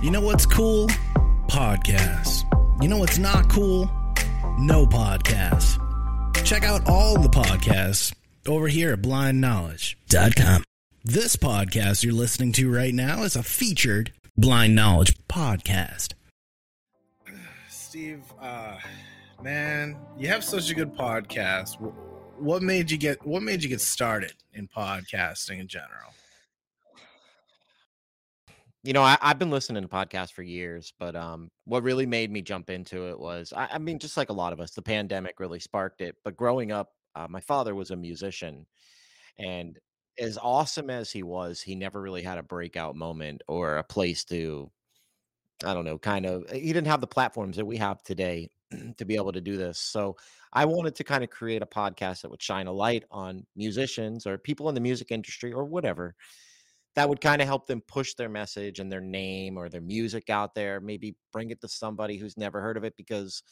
You 0.00 0.12
know 0.12 0.20
what's 0.20 0.46
cool? 0.46 0.86
Podcasts. 1.48 2.44
You 2.80 2.88
know 2.88 2.98
what's 2.98 3.18
not 3.18 3.50
cool? 3.50 3.90
No 4.56 4.86
podcasts. 4.86 5.76
Check 6.44 6.62
out 6.62 6.88
all 6.88 7.18
the 7.18 7.28
podcasts 7.28 8.14
over 8.46 8.68
here 8.68 8.92
at 8.92 9.02
blindknowledge.com. 9.02 10.62
This 11.04 11.34
podcast 11.34 12.04
you're 12.04 12.12
listening 12.12 12.52
to 12.52 12.72
right 12.72 12.94
now 12.94 13.24
is 13.24 13.34
a 13.34 13.42
featured 13.42 14.12
Blind 14.36 14.76
Knowledge 14.76 15.18
podcast. 15.26 16.12
Steve, 17.68 18.22
uh, 18.40 18.76
man, 19.42 19.96
you 20.16 20.28
have 20.28 20.44
such 20.44 20.70
a 20.70 20.74
good 20.74 20.94
podcast. 20.94 21.74
What 22.38 22.62
made 22.62 22.92
you 22.92 22.98
get 22.98 23.26
what 23.26 23.42
made 23.42 23.64
you 23.64 23.68
get 23.68 23.80
started 23.80 24.34
in 24.54 24.68
podcasting 24.68 25.58
in 25.58 25.66
general? 25.66 26.14
You 28.88 28.94
know, 28.94 29.02
I, 29.02 29.18
I've 29.20 29.38
been 29.38 29.50
listening 29.50 29.82
to 29.82 29.88
podcasts 29.90 30.32
for 30.32 30.42
years, 30.42 30.94
but 30.98 31.14
um, 31.14 31.50
what 31.66 31.82
really 31.82 32.06
made 32.06 32.30
me 32.30 32.40
jump 32.40 32.70
into 32.70 33.10
it 33.10 33.20
was, 33.20 33.52
I, 33.54 33.68
I 33.72 33.78
mean, 33.78 33.98
just 33.98 34.16
like 34.16 34.30
a 34.30 34.32
lot 34.32 34.54
of 34.54 34.60
us, 34.60 34.70
the 34.70 34.80
pandemic 34.80 35.40
really 35.40 35.60
sparked 35.60 36.00
it. 36.00 36.16
But 36.24 36.38
growing 36.38 36.72
up, 36.72 36.94
uh, 37.14 37.26
my 37.28 37.40
father 37.40 37.74
was 37.74 37.90
a 37.90 37.96
musician, 37.96 38.64
and 39.38 39.78
as 40.18 40.38
awesome 40.40 40.88
as 40.88 41.10
he 41.10 41.22
was, 41.22 41.60
he 41.60 41.74
never 41.74 42.00
really 42.00 42.22
had 42.22 42.38
a 42.38 42.42
breakout 42.42 42.96
moment 42.96 43.42
or 43.46 43.76
a 43.76 43.84
place 43.84 44.24
to, 44.24 44.70
I 45.62 45.74
don't 45.74 45.84
know, 45.84 45.98
kind 45.98 46.24
of, 46.24 46.48
he 46.50 46.72
didn't 46.72 46.86
have 46.86 47.02
the 47.02 47.06
platforms 47.06 47.58
that 47.58 47.66
we 47.66 47.76
have 47.76 48.02
today 48.02 48.48
to 48.96 49.04
be 49.04 49.16
able 49.16 49.32
to 49.32 49.42
do 49.42 49.58
this. 49.58 49.78
So 49.78 50.16
I 50.54 50.64
wanted 50.64 50.94
to 50.94 51.04
kind 51.04 51.22
of 51.22 51.28
create 51.28 51.60
a 51.60 51.66
podcast 51.66 52.22
that 52.22 52.30
would 52.30 52.40
shine 52.40 52.68
a 52.68 52.72
light 52.72 53.04
on 53.10 53.44
musicians 53.54 54.26
or 54.26 54.38
people 54.38 54.70
in 54.70 54.74
the 54.74 54.80
music 54.80 55.10
industry 55.10 55.52
or 55.52 55.66
whatever 55.66 56.14
that 56.94 57.08
would 57.08 57.20
kind 57.20 57.40
of 57.40 57.48
help 57.48 57.66
them 57.66 57.80
push 57.86 58.14
their 58.14 58.28
message 58.28 58.80
and 58.80 58.90
their 58.90 59.00
name 59.00 59.56
or 59.56 59.68
their 59.68 59.80
music 59.80 60.30
out 60.30 60.54
there, 60.54 60.80
maybe 60.80 61.14
bring 61.32 61.50
it 61.50 61.60
to 61.60 61.68
somebody 61.68 62.16
who's 62.16 62.36
never 62.36 62.60
heard 62.60 62.76
of 62.76 62.84
it 62.84 62.96
because 62.96 63.42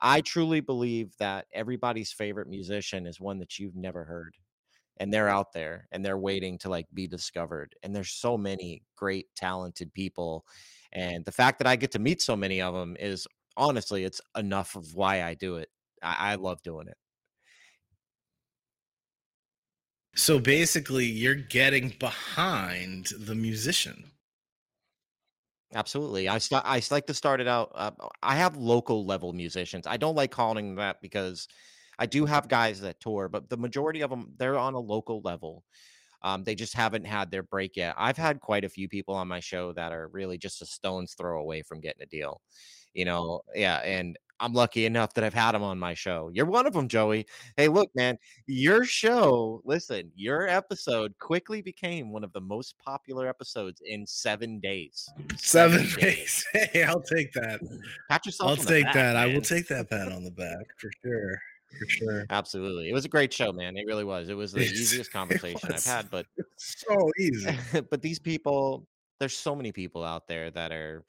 I 0.00 0.20
truly 0.20 0.60
believe 0.60 1.14
that 1.18 1.46
everybody's 1.52 2.12
favorite 2.12 2.48
musician 2.48 3.06
is 3.06 3.20
one 3.20 3.38
that 3.38 3.58
you've 3.58 3.76
never 3.76 4.04
heard 4.04 4.36
and 4.98 5.12
they're 5.12 5.28
out 5.28 5.52
there 5.52 5.88
and 5.92 6.04
they're 6.04 6.18
waiting 6.18 6.58
to 6.58 6.68
like 6.68 6.86
be 6.92 7.06
discovered 7.06 7.74
and 7.82 7.94
there's 7.94 8.10
so 8.10 8.36
many 8.36 8.82
great 8.96 9.26
talented 9.34 9.92
people 9.94 10.44
and 10.92 11.24
the 11.24 11.32
fact 11.32 11.58
that 11.58 11.66
I 11.66 11.76
get 11.76 11.92
to 11.92 11.98
meet 11.98 12.22
so 12.22 12.36
many 12.36 12.60
of 12.60 12.74
them 12.74 12.96
is 12.98 13.26
honestly 13.56 14.04
it's 14.04 14.20
enough 14.36 14.76
of 14.76 14.94
why 14.94 15.22
I 15.22 15.34
do 15.34 15.56
it. 15.56 15.68
I, 16.02 16.32
I 16.32 16.34
love 16.36 16.62
doing 16.62 16.88
it. 16.88 16.96
So 20.16 20.40
basically, 20.40 21.04
you're 21.06 21.36
getting 21.36 21.90
behind 21.90 23.12
the 23.16 23.36
musician. 23.36 24.10
Absolutely. 25.74 26.28
I 26.28 26.38
st- 26.38 26.62
I 26.64 26.80
like 26.90 27.06
to 27.06 27.14
start 27.14 27.40
it 27.40 27.48
out. 27.48 27.72
Uh, 27.74 27.90
I 28.22 28.36
have 28.36 28.56
local 28.56 29.04
level 29.04 29.32
musicians. 29.32 29.86
I 29.86 29.96
don't 29.96 30.14
like 30.14 30.30
calling 30.30 30.68
them 30.68 30.76
that 30.76 31.00
because 31.02 31.48
I 31.98 32.06
do 32.06 32.24
have 32.26 32.48
guys 32.48 32.80
that 32.80 33.00
tour, 33.00 33.28
but 33.28 33.48
the 33.48 33.56
majority 33.56 34.02
of 34.02 34.10
them 34.10 34.32
they're 34.38 34.58
on 34.58 34.74
a 34.74 34.78
local 34.80 35.20
level. 35.22 35.64
Um, 36.22 36.44
they 36.44 36.54
just 36.54 36.74
haven't 36.74 37.06
had 37.06 37.30
their 37.30 37.42
break 37.42 37.76
yet. 37.76 37.94
I've 37.98 38.16
had 38.16 38.40
quite 38.40 38.64
a 38.64 38.68
few 38.68 38.88
people 38.88 39.14
on 39.14 39.28
my 39.28 39.40
show 39.40 39.72
that 39.74 39.92
are 39.92 40.08
really 40.08 40.38
just 40.38 40.62
a 40.62 40.66
stone's 40.66 41.14
throw 41.14 41.40
away 41.40 41.62
from 41.62 41.80
getting 41.80 42.02
a 42.02 42.06
deal. 42.06 42.40
You 42.94 43.04
know, 43.04 43.42
yeah, 43.54 43.78
and 43.78 44.18
I'm 44.40 44.52
lucky 44.52 44.84
enough 44.84 45.14
that 45.14 45.24
I've 45.24 45.34
had 45.34 45.52
them 45.52 45.62
on 45.62 45.78
my 45.78 45.94
show. 45.94 46.30
You're 46.32 46.46
one 46.46 46.66
of 46.66 46.72
them, 46.72 46.88
Joey. 46.88 47.26
Hey, 47.56 47.68
look, 47.68 47.90
man, 47.94 48.18
your 48.46 48.84
show, 48.84 49.62
listen, 49.64 50.12
your 50.14 50.46
episode 50.46 51.14
quickly 51.18 51.62
became 51.62 52.12
one 52.12 52.22
of 52.22 52.32
the 52.32 52.40
most 52.40 52.78
popular 52.78 53.28
episodes 53.28 53.80
in 53.84 54.06
seven 54.06 54.60
days. 54.60 55.08
Seven 55.36 55.88
days. 55.98 56.44
Hey, 56.52 56.84
I'll 56.84 57.02
take 57.02 57.32
that. 57.32 57.60
Pat 58.10 58.26
yourself. 58.26 58.50
I'll 58.50 58.58
on 58.58 58.64
the 58.64 58.70
take 58.70 58.84
back, 58.84 58.94
that. 58.94 59.16
I 59.16 59.26
will 59.26 59.40
take 59.40 59.68
that 59.68 59.88
pat 59.88 60.12
on 60.12 60.22
the 60.22 60.30
back 60.30 60.66
for 60.78 60.90
sure. 61.02 61.40
For 61.78 61.88
sure. 61.88 62.26
Absolutely. 62.30 62.88
It 62.88 62.92
was 62.92 63.04
a 63.04 63.08
great 63.08 63.32
show, 63.32 63.52
man. 63.52 63.76
It 63.76 63.86
really 63.86 64.04
was. 64.04 64.28
It 64.28 64.36
was 64.36 64.52
the 64.52 64.60
easiest 64.60 65.12
conversation 65.12 65.72
I've 65.72 65.84
had, 65.84 66.10
but 66.10 66.26
So 66.56 67.10
easy. 67.18 67.56
but 67.90 68.02
these 68.02 68.18
people, 68.18 68.86
there's 69.18 69.36
so 69.36 69.54
many 69.54 69.72
people 69.72 70.04
out 70.04 70.28
there 70.28 70.50
that 70.50 70.72
are 70.72 71.04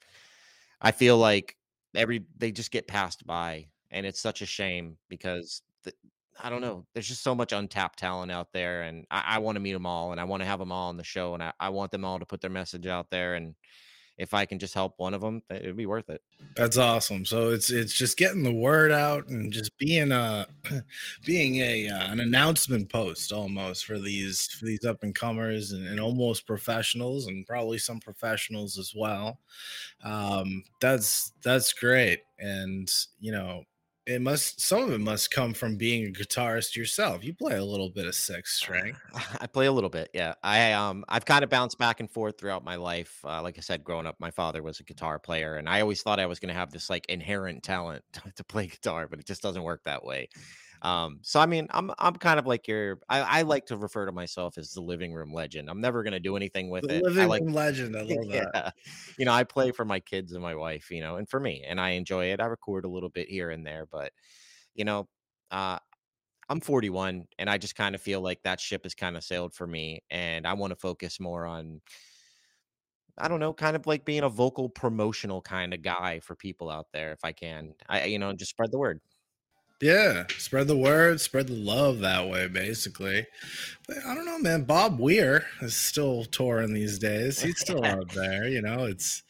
I 0.80 0.92
feel 0.92 1.18
like 1.18 1.56
every 1.94 2.24
they 2.36 2.52
just 2.52 2.70
get 2.70 2.86
passed 2.86 3.26
by 3.26 3.66
and 3.90 4.06
it's 4.06 4.20
such 4.20 4.42
a 4.42 4.46
shame 4.46 4.96
because 5.08 5.62
the, 5.84 5.92
I 6.40 6.50
don't 6.50 6.60
know. 6.60 6.86
There's 6.94 7.08
just 7.08 7.22
so 7.24 7.34
much 7.34 7.52
untapped 7.52 7.98
talent 7.98 8.30
out 8.30 8.52
there, 8.52 8.82
and 8.82 9.06
I, 9.10 9.24
I 9.26 9.38
want 9.38 9.56
to 9.56 9.60
meet 9.60 9.72
them 9.72 9.86
all, 9.86 10.12
and 10.12 10.20
I 10.20 10.24
want 10.24 10.42
to 10.42 10.46
have 10.46 10.58
them 10.60 10.72
all 10.72 10.88
on 10.88 10.96
the 10.96 11.04
show, 11.04 11.34
and 11.34 11.42
I, 11.42 11.52
I 11.58 11.70
want 11.70 11.90
them 11.90 12.04
all 12.04 12.18
to 12.18 12.26
put 12.26 12.40
their 12.40 12.50
message 12.50 12.86
out 12.86 13.10
there. 13.10 13.34
And 13.34 13.54
if 14.18 14.34
I 14.34 14.44
can 14.44 14.58
just 14.58 14.74
help 14.74 14.94
one 14.98 15.14
of 15.14 15.20
them, 15.20 15.42
it'd 15.48 15.76
be 15.76 15.86
worth 15.86 16.10
it. 16.10 16.20
That's 16.56 16.76
awesome. 16.76 17.24
So 17.24 17.50
it's 17.50 17.70
it's 17.70 17.94
just 17.94 18.18
getting 18.18 18.42
the 18.42 18.52
word 18.52 18.90
out 18.90 19.28
and 19.28 19.52
just 19.52 19.76
being 19.78 20.10
a 20.10 20.46
being 21.24 21.56
a 21.60 21.88
uh, 21.88 22.12
an 22.12 22.20
announcement 22.20 22.90
post 22.90 23.32
almost 23.32 23.86
for 23.86 23.98
these 23.98 24.48
for 24.48 24.64
these 24.64 24.84
up 24.84 25.04
and 25.04 25.14
comers 25.14 25.70
and, 25.72 25.86
and 25.86 26.00
almost 26.00 26.46
professionals 26.46 27.28
and 27.28 27.46
probably 27.46 27.78
some 27.78 28.00
professionals 28.00 28.76
as 28.76 28.92
well. 28.94 29.38
Um, 30.02 30.64
that's 30.80 31.32
that's 31.42 31.72
great, 31.72 32.20
and 32.40 32.92
you 33.20 33.30
know 33.30 33.62
it 34.08 34.22
must 34.22 34.58
some 34.58 34.84
of 34.84 34.90
it 34.90 35.00
must 35.00 35.30
come 35.30 35.52
from 35.52 35.76
being 35.76 36.06
a 36.06 36.10
guitarist 36.10 36.74
yourself. 36.74 37.22
You 37.22 37.34
play 37.34 37.56
a 37.56 37.64
little 37.64 37.90
bit 37.90 38.06
of 38.06 38.14
six 38.14 38.54
string. 38.56 38.96
I 39.38 39.46
play 39.46 39.66
a 39.66 39.72
little 39.72 39.90
bit, 39.90 40.08
yeah. 40.14 40.32
I 40.42 40.72
um 40.72 41.04
I've 41.10 41.26
kind 41.26 41.44
of 41.44 41.50
bounced 41.50 41.76
back 41.76 42.00
and 42.00 42.10
forth 42.10 42.38
throughout 42.40 42.64
my 42.64 42.76
life. 42.76 43.20
Uh, 43.22 43.42
like 43.42 43.58
I 43.58 43.60
said, 43.60 43.84
growing 43.84 44.06
up, 44.06 44.16
my 44.18 44.30
father 44.30 44.62
was 44.62 44.80
a 44.80 44.84
guitar 44.84 45.18
player, 45.18 45.56
and 45.56 45.68
I 45.68 45.82
always 45.82 46.02
thought 46.02 46.18
I 46.20 46.26
was 46.26 46.40
going 46.40 46.48
to 46.48 46.58
have 46.58 46.70
this 46.70 46.88
like 46.88 47.04
inherent 47.10 47.62
talent 47.62 48.02
to 48.36 48.44
play 48.44 48.66
guitar, 48.66 49.08
but 49.08 49.18
it 49.18 49.26
just 49.26 49.42
doesn't 49.42 49.62
work 49.62 49.82
that 49.84 50.02
way. 50.02 50.30
Um, 50.82 51.20
so 51.22 51.40
I 51.40 51.46
mean, 51.46 51.66
I'm 51.70 51.90
I'm 51.98 52.14
kind 52.16 52.38
of 52.38 52.46
like 52.46 52.68
your. 52.68 53.00
I, 53.08 53.40
I 53.40 53.42
like 53.42 53.66
to 53.66 53.76
refer 53.76 54.06
to 54.06 54.12
myself 54.12 54.58
as 54.58 54.72
the 54.72 54.80
living 54.80 55.12
room 55.12 55.32
legend. 55.32 55.68
I'm 55.70 55.80
never 55.80 56.02
going 56.02 56.12
to 56.12 56.20
do 56.20 56.36
anything 56.36 56.70
with 56.70 56.88
The 56.88 56.88
it. 56.90 57.04
Living 57.04 57.28
like 57.28 57.44
room 57.44 57.52
legend. 57.52 57.94
I 57.96 58.02
love 58.02 58.26
that. 58.32 58.54
yeah. 58.54 58.70
You 59.18 59.24
know, 59.26 59.32
I 59.32 59.44
play 59.44 59.72
for 59.72 59.84
my 59.84 60.00
kids 60.00 60.32
and 60.32 60.42
my 60.42 60.54
wife, 60.54 60.90
you 60.90 61.00
know, 61.00 61.16
and 61.16 61.28
for 61.28 61.40
me, 61.40 61.64
and 61.66 61.80
I 61.80 61.90
enjoy 61.90 62.26
it. 62.32 62.40
I 62.40 62.46
record 62.46 62.84
a 62.84 62.88
little 62.88 63.10
bit 63.10 63.28
here 63.28 63.50
and 63.50 63.66
there, 63.66 63.86
but 63.86 64.12
you 64.74 64.84
know, 64.84 65.08
uh, 65.50 65.78
I'm 66.50 66.60
41 66.60 67.28
and 67.38 67.50
I 67.50 67.58
just 67.58 67.76
kind 67.76 67.94
of 67.94 68.02
feel 68.02 68.20
like 68.22 68.42
that 68.44 68.60
ship 68.60 68.84
has 68.84 68.94
kind 68.94 69.16
of 69.16 69.24
sailed 69.24 69.54
for 69.54 69.66
me 69.66 70.02
and 70.10 70.46
I 70.46 70.54
want 70.54 70.72
to 70.72 70.76
focus 70.76 71.20
more 71.20 71.46
on 71.46 71.82
I 73.16 73.26
don't 73.28 73.40
know, 73.40 73.52
kind 73.52 73.74
of 73.76 73.86
like 73.86 74.04
being 74.04 74.22
a 74.22 74.28
vocal 74.28 74.68
promotional 74.68 75.42
kind 75.42 75.74
of 75.74 75.82
guy 75.82 76.20
for 76.20 76.36
people 76.36 76.70
out 76.70 76.92
there 76.92 77.12
if 77.12 77.24
I 77.24 77.32
can. 77.32 77.74
I 77.88 78.04
you 78.04 78.18
know, 78.18 78.32
just 78.32 78.50
spread 78.50 78.70
the 78.70 78.78
word. 78.78 79.00
Yeah, 79.80 80.24
spread 80.38 80.66
the 80.66 80.76
word, 80.76 81.20
spread 81.20 81.46
the 81.46 81.54
love 81.54 82.00
that 82.00 82.28
way, 82.28 82.48
basically. 82.48 83.26
But 83.86 83.98
I 84.04 84.14
don't 84.14 84.26
know, 84.26 84.38
man. 84.38 84.64
Bob 84.64 84.98
Weir 84.98 85.46
is 85.62 85.76
still 85.76 86.24
touring 86.24 86.74
these 86.74 86.98
days. 86.98 87.40
He's 87.40 87.60
still 87.60 87.84
out 87.84 88.08
there. 88.10 88.48
You 88.48 88.60
know, 88.60 88.86
it's 88.86 89.22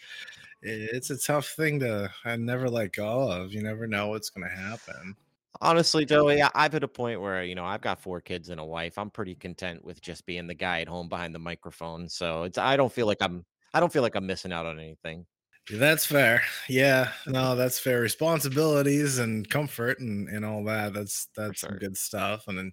it's 0.62 1.10
a 1.10 1.18
tough 1.18 1.48
thing 1.48 1.80
to 1.80 2.10
I 2.24 2.36
never 2.36 2.70
let 2.70 2.92
go 2.92 3.30
of. 3.30 3.52
You 3.52 3.62
never 3.62 3.86
know 3.86 4.08
what's 4.08 4.30
going 4.30 4.48
to 4.48 4.54
happen. 4.54 5.16
Honestly, 5.60 6.04
Joey, 6.04 6.40
I've 6.40 6.72
hit 6.72 6.84
a 6.84 6.88
point 6.88 7.20
where, 7.20 7.42
you 7.42 7.54
know, 7.54 7.64
I've 7.64 7.80
got 7.80 8.00
four 8.00 8.20
kids 8.20 8.48
and 8.48 8.60
a 8.60 8.64
wife. 8.64 8.96
I'm 8.96 9.10
pretty 9.10 9.34
content 9.34 9.84
with 9.84 10.00
just 10.00 10.24
being 10.24 10.46
the 10.46 10.54
guy 10.54 10.80
at 10.80 10.88
home 10.88 11.08
behind 11.08 11.34
the 11.34 11.40
microphone. 11.40 12.08
So 12.08 12.44
it's 12.44 12.58
I 12.58 12.76
don't 12.76 12.92
feel 12.92 13.06
like 13.06 13.18
I'm 13.20 13.44
I 13.74 13.80
don't 13.80 13.92
feel 13.92 14.02
like 14.02 14.14
I'm 14.14 14.26
missing 14.26 14.52
out 14.52 14.66
on 14.66 14.78
anything. 14.78 15.26
That's 15.70 16.06
fair. 16.06 16.42
Yeah, 16.68 17.12
no, 17.26 17.54
that's 17.54 17.78
fair. 17.78 18.00
Responsibilities 18.00 19.18
and 19.18 19.48
comfort 19.48 19.98
and 20.00 20.28
and 20.28 20.44
all 20.44 20.64
that. 20.64 20.94
That's 20.94 21.28
that's 21.36 21.60
some 21.60 21.76
good 21.76 21.96
stuff. 21.96 22.48
And 22.48 22.56
then 22.58 22.72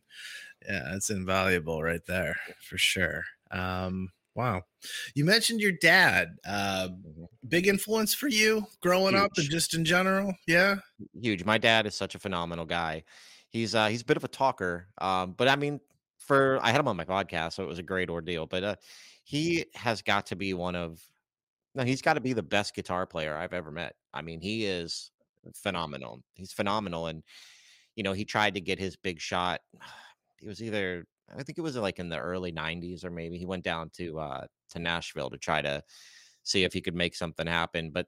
yeah, 0.67 0.83
that's 0.91 1.09
invaluable 1.09 1.84
right 1.84 2.05
there 2.07 2.38
for 2.61 2.78
sure. 2.78 3.23
Um, 3.51 4.09
wow. 4.35 4.61
You 5.13 5.25
mentioned 5.25 5.59
your 5.61 5.73
dad. 5.73 6.38
Uh, 6.45 6.89
Mhm. 6.89 7.28
big 7.50 7.67
influence 7.67 8.14
for 8.14 8.28
you 8.29 8.66
growing 8.81 9.16
up 9.16 9.31
and 9.37 9.49
just 9.49 9.73
in 9.73 9.84
general. 9.85 10.34
Yeah. 10.47 10.78
huge. 11.22 11.43
My 11.46 11.58
dad 11.58 11.85
is 11.87 11.96
such 11.96 12.16
a 12.16 12.19
phenomenal 12.19 12.66
guy. 12.66 13.03
He's 13.49 13.75
uh 13.75 13.87
he's 13.87 14.02
a 14.02 14.05
bit 14.05 14.17
of 14.17 14.23
a 14.23 14.29
talker. 14.29 14.87
Um, 14.99 15.34
but 15.34 15.47
I 15.49 15.55
mean, 15.58 15.79
for 16.19 16.59
I 16.64 16.72
had 16.72 16.79
him 16.79 16.87
on 16.87 16.97
my 16.97 17.05
podcast, 17.05 17.53
so 17.53 17.64
it 17.64 17.67
was 17.67 17.79
a 17.79 17.84
great 17.84 18.09
ordeal. 18.09 18.46
But 18.47 18.64
uh 18.64 18.75
he 19.25 19.66
has 19.75 20.02
got 20.02 20.28
to 20.28 20.35
be 20.35 20.53
one 20.53 20.75
of 20.75 21.02
no, 21.75 21.83
he's 21.83 22.01
got 22.01 22.13
to 22.13 22.22
be 22.22 22.33
the 22.33 22.41
best 22.41 22.73
guitar 22.73 23.05
player 23.05 23.35
I've 23.35 23.53
ever 23.53 23.69
met. 23.69 23.95
I 24.13 24.22
mean, 24.22 24.39
he 24.39 24.66
is 24.66 25.11
phenomenal. 25.53 26.23
He's 26.33 26.53
phenomenal. 26.53 27.07
And 27.07 27.22
you 27.95 28.03
know, 28.03 28.13
he 28.13 28.25
tried 28.25 28.55
to 28.55 28.61
get 28.61 28.79
his 28.79 28.95
big 28.95 29.19
shot. 29.19 29.61
It 30.41 30.49
was 30.49 30.61
either 30.61 31.07
I 31.35 31.41
think 31.41 31.57
it 31.57 31.61
was 31.61 31.77
like 31.77 31.97
in 31.97 32.09
the 32.09 32.19
early 32.19 32.51
90s 32.51 33.03
or 33.03 33.09
maybe 33.09 33.37
he 33.37 33.45
went 33.45 33.63
down 33.63 33.89
to 33.95 34.19
uh 34.19 34.45
to 34.72 34.79
Nashville 34.79 35.29
to 35.29 35.37
try 35.37 35.61
to 35.61 35.81
see 36.43 36.66
if 36.66 36.73
he 36.73 36.81
could 36.81 36.93
make 36.93 37.16
something 37.16 37.47
happen. 37.47 37.89
But 37.89 38.05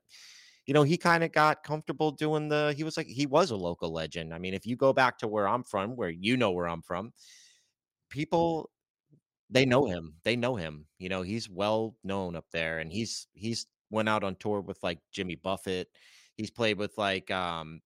you 0.67 0.73
know, 0.73 0.83
he 0.83 0.97
kind 0.97 1.23
of 1.23 1.31
got 1.31 1.63
comfortable 1.63 2.11
doing 2.11 2.49
the 2.49 2.73
he 2.77 2.83
was 2.83 2.97
like 2.97 3.07
he 3.07 3.25
was 3.25 3.49
a 3.49 3.55
local 3.55 3.91
legend. 3.91 4.33
I 4.33 4.39
mean, 4.39 4.53
if 4.53 4.67
you 4.67 4.75
go 4.75 4.93
back 4.93 5.17
to 5.19 5.27
where 5.27 5.47
I'm 5.47 5.63
from, 5.63 5.95
where 5.95 6.09
you 6.09 6.37
know 6.37 6.51
where 6.51 6.67
I'm 6.67 6.81
from, 6.81 7.13
people 8.09 8.69
they 9.49 9.65
know 9.65 9.85
him. 9.87 10.15
They 10.23 10.35
know 10.35 10.55
him. 10.55 10.85
You 10.99 11.09
know, 11.09 11.21
he's 11.21 11.49
well 11.49 11.95
known 12.03 12.35
up 12.35 12.45
there 12.51 12.79
and 12.79 12.91
he's 12.91 13.27
he's 13.33 13.67
went 13.89 14.09
out 14.09 14.23
on 14.23 14.35
tour 14.35 14.61
with 14.61 14.79
like 14.83 14.99
Jimmy 15.11 15.35
Buffett. 15.35 15.89
He's 16.35 16.51
played 16.51 16.77
with 16.77 16.97
like 16.97 17.31
um 17.31 17.81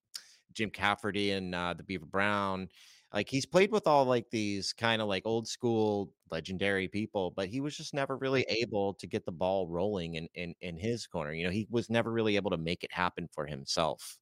Jim 0.53 0.69
Cafferty 0.69 1.31
and 1.31 1.55
uh, 1.55 1.73
the 1.73 1.83
Beaver 1.83 2.05
Brown. 2.05 2.69
Like 3.13 3.29
he's 3.29 3.45
played 3.45 3.71
with 3.71 3.87
all 3.87 4.05
like 4.05 4.29
these 4.31 4.73
kind 4.73 5.01
of 5.01 5.07
like 5.07 5.23
old 5.25 5.47
school 5.47 6.13
legendary 6.31 6.87
people, 6.87 7.31
but 7.31 7.49
he 7.49 7.59
was 7.59 7.75
just 7.75 7.93
never 7.93 8.17
really 8.17 8.45
able 8.49 8.93
to 8.95 9.07
get 9.07 9.25
the 9.25 9.31
ball 9.33 9.67
rolling 9.67 10.15
in 10.15 10.27
in 10.35 10.55
in 10.61 10.77
his 10.77 11.07
corner. 11.07 11.33
You 11.33 11.45
know, 11.45 11.51
he 11.51 11.67
was 11.69 11.89
never 11.89 12.11
really 12.11 12.37
able 12.37 12.51
to 12.51 12.57
make 12.57 12.83
it 12.83 12.93
happen 12.93 13.27
for 13.33 13.45
himself. 13.45 14.17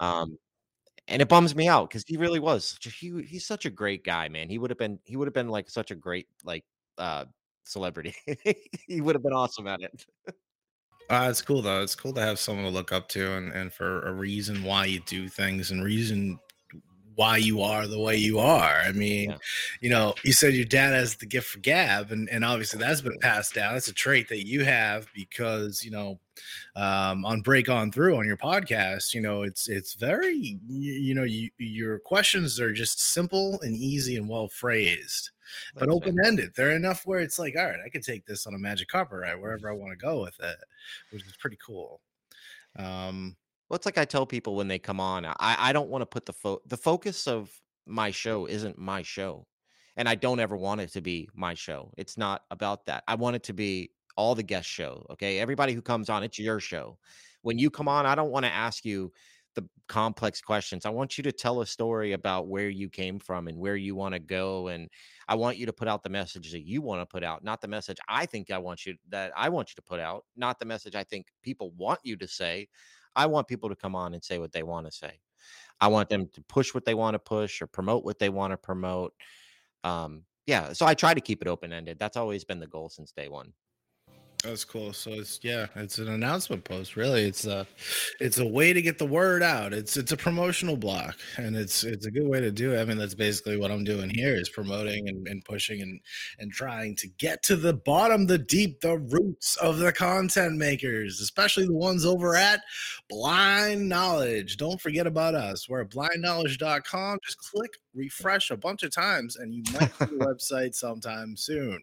Um, 0.00 0.38
and 1.08 1.20
it 1.22 1.28
bums 1.28 1.54
me 1.54 1.68
out 1.68 1.88
because 1.88 2.04
he 2.06 2.16
really 2.16 2.40
was 2.50 2.64
such 2.64 2.86
a 2.86 2.90
he 2.90 3.22
he's 3.22 3.46
such 3.46 3.66
a 3.66 3.70
great 3.70 4.04
guy, 4.04 4.28
man. 4.28 4.48
He 4.48 4.58
would 4.58 4.70
have 4.70 4.78
been 4.78 4.98
he 5.04 5.16
would 5.16 5.26
have 5.26 5.34
been 5.34 5.48
like 5.48 5.70
such 5.70 5.90
a 5.90 5.94
great 5.94 6.28
like 6.44 6.64
uh 6.98 7.24
celebrity. 7.64 8.14
he 8.86 9.00
would 9.00 9.14
have 9.14 9.22
been 9.22 9.32
awesome 9.32 9.66
at 9.66 9.80
it. 9.80 10.06
Uh, 11.10 11.26
it's 11.28 11.42
cool 11.42 11.60
though. 11.62 11.82
It's 11.82 11.94
cool 11.94 12.12
to 12.14 12.20
have 12.20 12.38
someone 12.38 12.64
to 12.64 12.70
look 12.70 12.92
up 12.92 13.08
to 13.10 13.32
and, 13.32 13.52
and 13.52 13.72
for 13.72 14.02
a 14.02 14.12
reason 14.12 14.62
why 14.64 14.86
you 14.86 15.00
do 15.00 15.28
things 15.28 15.70
and 15.70 15.84
reason 15.84 16.38
why 17.14 17.36
you 17.36 17.60
are 17.60 17.86
the 17.86 17.98
way 17.98 18.16
you 18.16 18.38
are. 18.38 18.80
I 18.80 18.92
mean, 18.92 19.30
Yeah. 19.30 19.36
you 19.82 19.90
know, 19.90 20.14
you 20.24 20.32
said 20.32 20.54
your 20.54 20.64
dad 20.64 20.94
has 20.94 21.16
the 21.16 21.26
gift 21.26 21.48
for 21.48 21.58
gab, 21.58 22.10
and, 22.10 22.28
and 22.30 22.44
obviously 22.44 22.78
that's 22.78 23.02
been 23.02 23.18
passed 23.18 23.54
down. 23.54 23.74
That's 23.74 23.88
a 23.88 23.92
trait 23.92 24.28
that 24.30 24.46
you 24.46 24.64
have 24.64 25.08
because, 25.14 25.84
you 25.84 25.90
know, 25.90 26.18
um, 26.76 27.24
on 27.24 27.40
Break 27.40 27.68
On 27.68 27.90
Through 27.92 28.16
on 28.16 28.26
your 28.26 28.36
podcast, 28.36 29.14
you 29.14 29.20
know, 29.20 29.42
it's 29.42 29.68
it's 29.68 29.94
very, 29.94 30.58
you, 30.68 31.14
know, 31.14 31.24
you, 31.24 31.50
your 31.58 31.98
questions 31.98 32.58
are 32.60 32.72
just 32.72 33.12
simple 33.12 33.60
and 33.62 33.74
easy 33.74 34.16
and 34.16 34.28
well 34.28 34.48
phrased, 34.48 35.30
but 35.74 35.88
open 35.88 36.16
ended. 36.24 36.52
They're 36.56 36.76
enough 36.76 37.02
where 37.06 37.20
it's 37.20 37.38
like, 37.38 37.54
all 37.56 37.66
right, 37.66 37.80
I 37.84 37.88
could 37.88 38.02
take 38.02 38.24
this 38.26 38.46
on 38.46 38.54
a 38.54 38.58
magic 38.58 38.88
carpet 38.88 39.20
ride 39.20 39.40
wherever 39.40 39.70
I 39.70 39.74
want 39.74 39.92
to 39.92 39.96
go 39.96 40.22
with 40.22 40.38
it, 40.40 40.56
which 41.10 41.26
is 41.26 41.36
pretty 41.36 41.58
cool. 41.64 42.00
Um, 42.76 43.36
Well, 43.68 43.76
it's 43.76 43.86
like 43.86 43.98
I 43.98 44.04
tell 44.04 44.26
people 44.26 44.54
when 44.54 44.68
they 44.68 44.78
come 44.78 45.00
on, 45.00 45.24
I 45.26 45.34
I 45.38 45.72
don't 45.72 45.88
want 45.90 46.02
to 46.02 46.06
put 46.06 46.26
the 46.26 46.32
fo- 46.32 46.62
the 46.66 46.76
focus 46.76 47.26
of 47.26 47.50
my 47.86 48.10
show 48.10 48.46
isn't 48.46 48.78
my 48.78 49.02
show. 49.02 49.46
And 49.96 50.08
I 50.08 50.14
don't 50.14 50.40
ever 50.40 50.56
want 50.56 50.80
it 50.80 50.90
to 50.94 51.02
be 51.02 51.28
my 51.34 51.52
show. 51.52 51.92
It's 51.98 52.16
not 52.16 52.44
about 52.50 52.86
that. 52.86 53.04
I 53.06 53.14
want 53.14 53.36
it 53.36 53.42
to 53.44 53.52
be 53.52 53.90
all 54.16 54.34
the 54.34 54.42
guest 54.42 54.68
show. 54.68 55.06
Okay. 55.10 55.38
Everybody 55.38 55.72
who 55.72 55.82
comes 55.82 56.08
on, 56.08 56.22
it's 56.22 56.38
your 56.38 56.60
show. 56.60 56.98
When 57.42 57.58
you 57.58 57.70
come 57.70 57.88
on, 57.88 58.06
I 58.06 58.14
don't 58.14 58.30
want 58.30 58.46
to 58.46 58.52
ask 58.52 58.84
you 58.84 59.12
the 59.54 59.68
complex 59.86 60.40
questions. 60.40 60.86
I 60.86 60.90
want 60.90 61.18
you 61.18 61.24
to 61.24 61.32
tell 61.32 61.60
a 61.60 61.66
story 61.66 62.12
about 62.12 62.48
where 62.48 62.70
you 62.70 62.88
came 62.88 63.18
from 63.18 63.48
and 63.48 63.58
where 63.58 63.76
you 63.76 63.94
want 63.94 64.14
to 64.14 64.18
go. 64.18 64.68
And 64.68 64.88
I 65.28 65.34
want 65.34 65.58
you 65.58 65.66
to 65.66 65.72
put 65.72 65.88
out 65.88 66.02
the 66.02 66.08
message 66.08 66.52
that 66.52 66.66
you 66.66 66.80
want 66.80 67.02
to 67.02 67.06
put 67.06 67.22
out, 67.22 67.44
not 67.44 67.60
the 67.60 67.68
message 67.68 67.98
I 68.08 68.24
think 68.26 68.50
I 68.50 68.58
want 68.58 68.86
you 68.86 68.94
that 69.10 69.32
I 69.36 69.48
want 69.48 69.70
you 69.70 69.74
to 69.76 69.82
put 69.82 70.00
out, 70.00 70.24
not 70.36 70.58
the 70.58 70.64
message 70.64 70.94
I 70.94 71.04
think 71.04 71.26
people 71.42 71.72
want 71.76 72.00
you 72.02 72.16
to 72.16 72.28
say 72.28 72.68
I 73.14 73.26
want 73.26 73.48
people 73.48 73.68
to 73.68 73.76
come 73.76 73.94
on 73.94 74.14
and 74.14 74.22
say 74.24 74.38
what 74.38 74.52
they 74.52 74.62
want 74.62 74.86
to 74.86 74.92
say. 74.92 75.20
I 75.80 75.88
want 75.88 76.08
them 76.08 76.28
to 76.34 76.42
push 76.42 76.74
what 76.74 76.84
they 76.84 76.94
want 76.94 77.14
to 77.14 77.18
push 77.18 77.60
or 77.60 77.66
promote 77.66 78.04
what 78.04 78.18
they 78.18 78.28
want 78.28 78.52
to 78.52 78.56
promote. 78.56 79.12
Um, 79.84 80.24
yeah, 80.46 80.72
so 80.72 80.86
I 80.86 80.94
try 80.94 81.14
to 81.14 81.20
keep 81.20 81.42
it 81.42 81.48
open 81.48 81.72
ended. 81.72 81.98
That's 81.98 82.16
always 82.16 82.44
been 82.44 82.60
the 82.60 82.66
goal 82.66 82.88
since 82.88 83.12
day 83.12 83.28
one. 83.28 83.52
That's 84.42 84.64
cool. 84.64 84.92
So 84.92 85.12
it's 85.12 85.38
yeah, 85.42 85.66
it's 85.76 85.98
an 85.98 86.08
announcement 86.08 86.64
post. 86.64 86.96
Really, 86.96 87.22
it's 87.22 87.46
a 87.46 87.64
it's 88.18 88.38
a 88.38 88.46
way 88.46 88.72
to 88.72 88.82
get 88.82 88.98
the 88.98 89.06
word 89.06 89.40
out. 89.40 89.72
It's 89.72 89.96
it's 89.96 90.10
a 90.10 90.16
promotional 90.16 90.76
block, 90.76 91.16
and 91.36 91.54
it's 91.54 91.84
it's 91.84 92.06
a 92.06 92.10
good 92.10 92.26
way 92.26 92.40
to 92.40 92.50
do 92.50 92.74
it. 92.74 92.80
I 92.80 92.84
mean, 92.84 92.98
that's 92.98 93.14
basically 93.14 93.56
what 93.56 93.70
I'm 93.70 93.84
doing 93.84 94.10
here 94.10 94.34
is 94.34 94.48
promoting 94.48 95.08
and, 95.08 95.28
and 95.28 95.44
pushing 95.44 95.80
and 95.80 96.00
and 96.40 96.50
trying 96.50 96.96
to 96.96 97.08
get 97.18 97.44
to 97.44 97.56
the 97.56 97.72
bottom, 97.72 98.26
the 98.26 98.38
deep, 98.38 98.80
the 98.80 98.98
roots 98.98 99.56
of 99.58 99.78
the 99.78 99.92
content 99.92 100.56
makers, 100.56 101.20
especially 101.20 101.66
the 101.66 101.72
ones 101.72 102.04
over 102.04 102.34
at 102.34 102.62
Blind 103.08 103.88
Knowledge. 103.88 104.56
Don't 104.56 104.80
forget 104.80 105.06
about 105.06 105.36
us. 105.36 105.68
We're 105.68 105.82
at 105.82 105.90
blindknowledge.com. 105.90 107.18
Just 107.24 107.38
click 107.38 107.70
refresh 107.94 108.50
a 108.50 108.56
bunch 108.56 108.82
of 108.82 108.92
times, 108.92 109.36
and 109.36 109.54
you 109.54 109.62
might 109.72 109.94
see 109.94 110.06
the 110.06 110.24
website 110.26 110.74
sometime 110.74 111.36
soon. 111.36 111.80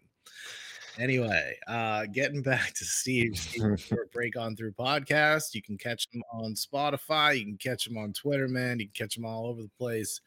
Anyway, 0.98 1.56
uh, 1.68 2.06
getting 2.12 2.42
back 2.42 2.72
to 2.74 2.84
Steve, 2.84 3.36
Steve 3.38 3.80
for 3.80 4.06
Break 4.12 4.36
On 4.36 4.54
Through 4.56 4.72
podcast. 4.72 5.54
You 5.54 5.62
can 5.62 5.78
catch 5.78 6.08
him 6.12 6.22
on 6.32 6.54
Spotify. 6.54 7.38
You 7.38 7.44
can 7.44 7.56
catch 7.58 7.86
him 7.86 7.96
on 7.96 8.12
Twitter, 8.12 8.48
man. 8.48 8.80
You 8.80 8.86
can 8.86 9.06
catch 9.06 9.16
him 9.16 9.24
all 9.24 9.46
over 9.46 9.62
the 9.62 9.70
place. 9.78 10.20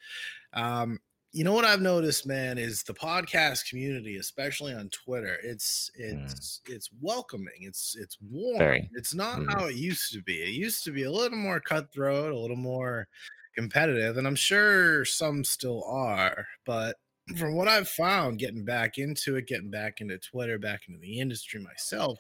Um, 0.53 0.99
you 1.31 1.43
know 1.43 1.53
what 1.53 1.65
I've 1.65 1.81
noticed, 1.81 2.27
man, 2.27 2.57
is 2.59 2.83
the 2.83 2.93
podcast 2.93 3.67
community, 3.67 4.17
especially 4.17 4.73
on 4.73 4.89
Twitter. 4.89 5.37
It's 5.43 5.89
it's 5.95 6.61
it's 6.67 6.89
welcoming. 7.01 7.53
It's 7.61 7.95
it's 7.99 8.17
warm. 8.21 8.59
Very. 8.59 8.89
It's 8.93 9.15
not 9.15 9.39
Mm. 9.39 9.51
how 9.51 9.65
it 9.65 9.75
used 9.75 10.13
to 10.13 10.21
be. 10.21 10.41
It 10.43 10.49
used 10.49 10.83
to 10.83 10.91
be 10.91 11.03
a 11.03 11.11
little 11.11 11.37
more 11.37 11.59
cutthroat, 11.59 12.31
a 12.31 12.37
little 12.37 12.55
more 12.55 13.07
competitive, 13.55 14.17
and 14.17 14.27
I'm 14.27 14.35
sure 14.35 15.05
some 15.05 15.43
still 15.43 15.83
are, 15.85 16.45
but 16.65 16.97
from 17.37 17.55
what 17.55 17.67
I've 17.67 17.87
found, 17.87 18.39
getting 18.39 18.65
back 18.65 18.97
into 18.97 19.37
it, 19.37 19.47
getting 19.47 19.71
back 19.71 20.01
into 20.01 20.17
Twitter, 20.17 20.59
back 20.59 20.81
into 20.87 20.99
the 20.99 21.19
industry 21.19 21.61
myself, 21.61 22.19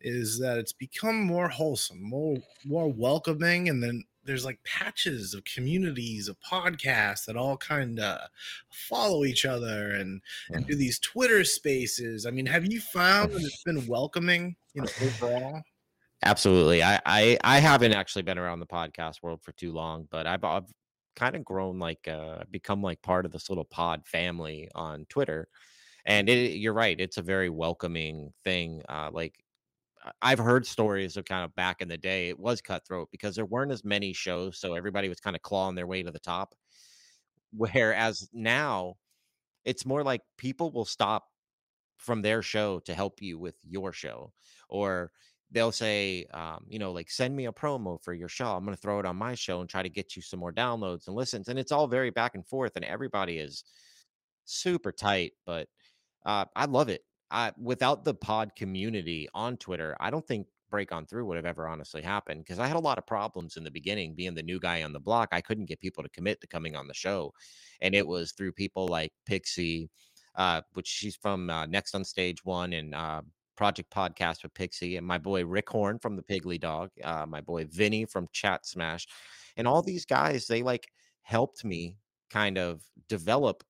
is 0.00 0.38
that 0.38 0.58
it's 0.58 0.72
become 0.72 1.20
more 1.20 1.48
wholesome, 1.48 2.02
more 2.02 2.36
more 2.64 2.92
welcoming, 2.92 3.68
and 3.68 3.82
then 3.82 4.04
there's 4.24 4.44
like 4.44 4.62
patches 4.64 5.34
of 5.34 5.44
communities 5.44 6.28
of 6.28 6.36
podcasts 6.40 7.24
that 7.26 7.36
all 7.36 7.56
kind 7.56 7.98
of 8.00 8.18
follow 8.70 9.24
each 9.24 9.44
other 9.44 9.92
and, 9.92 10.20
and 10.50 10.66
do 10.66 10.74
these 10.74 10.98
Twitter 10.98 11.44
spaces. 11.44 12.26
I 12.26 12.30
mean, 12.30 12.46
have 12.46 12.66
you 12.66 12.80
found 12.80 13.32
that 13.32 13.42
it's 13.42 13.62
been 13.62 13.86
welcoming, 13.86 14.56
you 14.74 14.82
know, 14.82 14.88
overall? 15.02 15.62
Absolutely. 16.24 16.82
I, 16.82 17.00
I 17.04 17.38
I 17.44 17.58
haven't 17.60 17.92
actually 17.92 18.22
been 18.22 18.38
around 18.38 18.60
the 18.60 18.66
podcast 18.66 19.22
world 19.22 19.42
for 19.42 19.52
too 19.52 19.72
long, 19.72 20.08
but 20.10 20.26
I've 20.26 20.44
I've 20.44 20.72
kind 21.16 21.36
of 21.36 21.44
grown 21.44 21.78
like 21.78 22.08
uh 22.08 22.44
become 22.50 22.82
like 22.82 23.02
part 23.02 23.26
of 23.26 23.32
this 23.32 23.48
little 23.50 23.64
pod 23.64 24.06
family 24.06 24.68
on 24.74 25.06
Twitter. 25.06 25.48
And 26.06 26.28
it, 26.28 26.56
you're 26.58 26.74
right, 26.74 27.00
it's 27.00 27.18
a 27.18 27.22
very 27.22 27.50
welcoming 27.50 28.32
thing. 28.44 28.82
Uh 28.88 29.10
like 29.12 29.44
I've 30.22 30.38
heard 30.38 30.66
stories 30.66 31.16
of 31.16 31.24
kind 31.24 31.44
of 31.44 31.54
back 31.56 31.82
in 31.82 31.88
the 31.88 31.98
day, 31.98 32.28
it 32.28 32.38
was 32.38 32.60
cutthroat 32.60 33.10
because 33.10 33.36
there 33.36 33.46
weren't 33.46 33.72
as 33.72 33.84
many 33.84 34.12
shows, 34.12 34.58
so 34.58 34.74
everybody 34.74 35.08
was 35.08 35.20
kind 35.20 35.36
of 35.36 35.42
clawing 35.42 35.74
their 35.74 35.86
way 35.86 36.02
to 36.02 36.10
the 36.12 36.18
top. 36.20 36.54
Whereas 37.52 38.28
now 38.32 38.96
it's 39.64 39.86
more 39.86 40.04
like 40.04 40.22
people 40.38 40.72
will 40.72 40.84
stop 40.84 41.28
from 41.98 42.22
their 42.22 42.42
show 42.42 42.80
to 42.80 42.94
help 42.94 43.22
you 43.22 43.38
with 43.38 43.56
your 43.64 43.92
show 43.92 44.32
or 44.68 45.12
they'll 45.52 45.72
say 45.72 46.26
um, 46.34 46.64
you 46.68 46.78
know 46.78 46.92
like 46.92 47.10
send 47.10 47.34
me 47.36 47.46
a 47.46 47.52
promo 47.52 48.02
for 48.02 48.14
your 48.14 48.28
show. 48.28 48.54
I'm 48.56 48.64
going 48.64 48.76
to 48.76 48.80
throw 48.80 48.98
it 49.00 49.06
on 49.06 49.16
my 49.16 49.34
show 49.34 49.60
and 49.60 49.68
try 49.68 49.82
to 49.82 49.88
get 49.88 50.16
you 50.16 50.22
some 50.22 50.40
more 50.40 50.52
downloads 50.52 51.06
and 51.06 51.16
listens. 51.16 51.48
And 51.48 51.58
it's 51.58 51.72
all 51.72 51.86
very 51.86 52.10
back 52.10 52.34
and 52.34 52.46
forth 52.46 52.76
and 52.76 52.84
everybody 52.84 53.38
is 53.38 53.64
super 54.46 54.92
tight 54.92 55.32
but 55.44 55.68
uh, 56.24 56.44
i 56.54 56.64
love 56.64 56.88
it. 56.88 57.02
I, 57.30 57.52
without 57.60 58.04
the 58.04 58.14
pod 58.14 58.54
community 58.56 59.28
on 59.34 59.56
twitter 59.56 59.96
i 60.00 60.10
don't 60.10 60.26
think 60.26 60.46
break 60.70 60.92
on 60.92 61.06
through 61.06 61.26
would 61.26 61.36
have 61.36 61.46
ever 61.46 61.66
honestly 61.66 62.02
happened 62.02 62.40
because 62.40 62.60
i 62.60 62.66
had 62.66 62.76
a 62.76 62.80
lot 62.80 62.98
of 62.98 63.06
problems 63.06 63.56
in 63.56 63.64
the 63.64 63.70
beginning 63.70 64.14
being 64.14 64.34
the 64.34 64.42
new 64.42 64.58
guy 64.60 64.82
on 64.82 64.92
the 64.92 65.00
block. 65.00 65.28
I 65.32 65.40
couldn't 65.40 65.66
get 65.66 65.80
people 65.80 66.02
to 66.04 66.08
commit 66.10 66.40
to 66.40 66.46
coming 66.46 66.76
on 66.76 66.86
the 66.86 66.94
show 66.94 67.32
and 67.80 67.94
it 67.94 68.06
was 68.06 68.32
through 68.32 68.52
people 68.52 68.86
like 68.86 69.12
pixie 69.26 69.90
uh, 70.36 70.60
which 70.74 70.86
she's 70.86 71.16
from 71.16 71.48
uh, 71.48 71.64
Next 71.66 71.94
on 71.94 72.04
Stage 72.04 72.44
One 72.44 72.74
and 72.74 72.94
uh, 72.94 73.22
Project 73.56 73.92
Podcast 73.92 74.42
with 74.42 74.54
Pixie, 74.54 74.96
and 74.96 75.06
my 75.06 75.18
boy 75.18 75.44
Rick 75.44 75.68
Horn 75.70 75.98
from 75.98 76.16
the 76.16 76.22
Piggly 76.22 76.60
Dog, 76.60 76.90
uh, 77.02 77.26
my 77.26 77.40
boy 77.40 77.66
Vinny 77.66 78.04
from 78.04 78.28
Chat 78.32 78.66
Smash, 78.66 79.06
and 79.56 79.66
all 79.66 79.82
these 79.82 80.04
guys 80.04 80.46
they 80.46 80.62
like 80.62 80.88
helped 81.22 81.64
me 81.64 81.98
kind 82.30 82.58
of 82.58 82.82
develop 83.08 83.64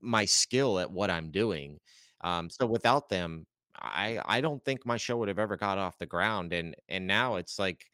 my 0.00 0.24
skill 0.24 0.78
at 0.78 0.90
what 0.90 1.10
I'm 1.10 1.30
doing. 1.30 1.78
Um, 2.20 2.50
so 2.50 2.66
without 2.66 3.08
them, 3.08 3.46
I 3.74 4.20
I 4.24 4.40
don't 4.40 4.64
think 4.64 4.84
my 4.84 4.96
show 4.96 5.16
would 5.18 5.28
have 5.28 5.38
ever 5.38 5.56
got 5.56 5.78
off 5.78 5.98
the 5.98 6.06
ground. 6.06 6.52
And 6.52 6.74
and 6.88 7.06
now 7.06 7.36
it's 7.36 7.58
like 7.58 7.86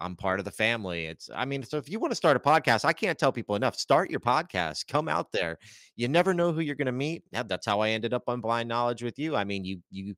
I'm 0.00 0.16
part 0.16 0.38
of 0.38 0.44
the 0.44 0.50
family. 0.50 1.06
It's 1.06 1.28
I 1.34 1.44
mean, 1.44 1.62
so 1.62 1.76
if 1.76 1.88
you 1.88 2.00
want 2.00 2.12
to 2.12 2.16
start 2.16 2.36
a 2.36 2.40
podcast, 2.40 2.84
I 2.84 2.92
can't 2.92 3.18
tell 3.18 3.32
people 3.32 3.54
enough. 3.54 3.76
Start 3.76 4.10
your 4.10 4.20
podcast. 4.20 4.86
Come 4.88 5.08
out 5.08 5.30
there. 5.32 5.58
You 5.96 6.08
never 6.08 6.32
know 6.32 6.52
who 6.52 6.60
you're 6.60 6.74
going 6.74 6.86
to 6.86 6.92
meet. 6.92 7.24
That's 7.32 7.66
how 7.66 7.80
I 7.80 7.90
ended 7.90 8.14
up 8.14 8.24
on 8.28 8.40
Blind 8.40 8.68
Knowledge 8.68 9.02
with 9.02 9.18
you. 9.18 9.36
I 9.36 9.44
mean, 9.44 9.64
you 9.64 9.80
you 9.90 10.14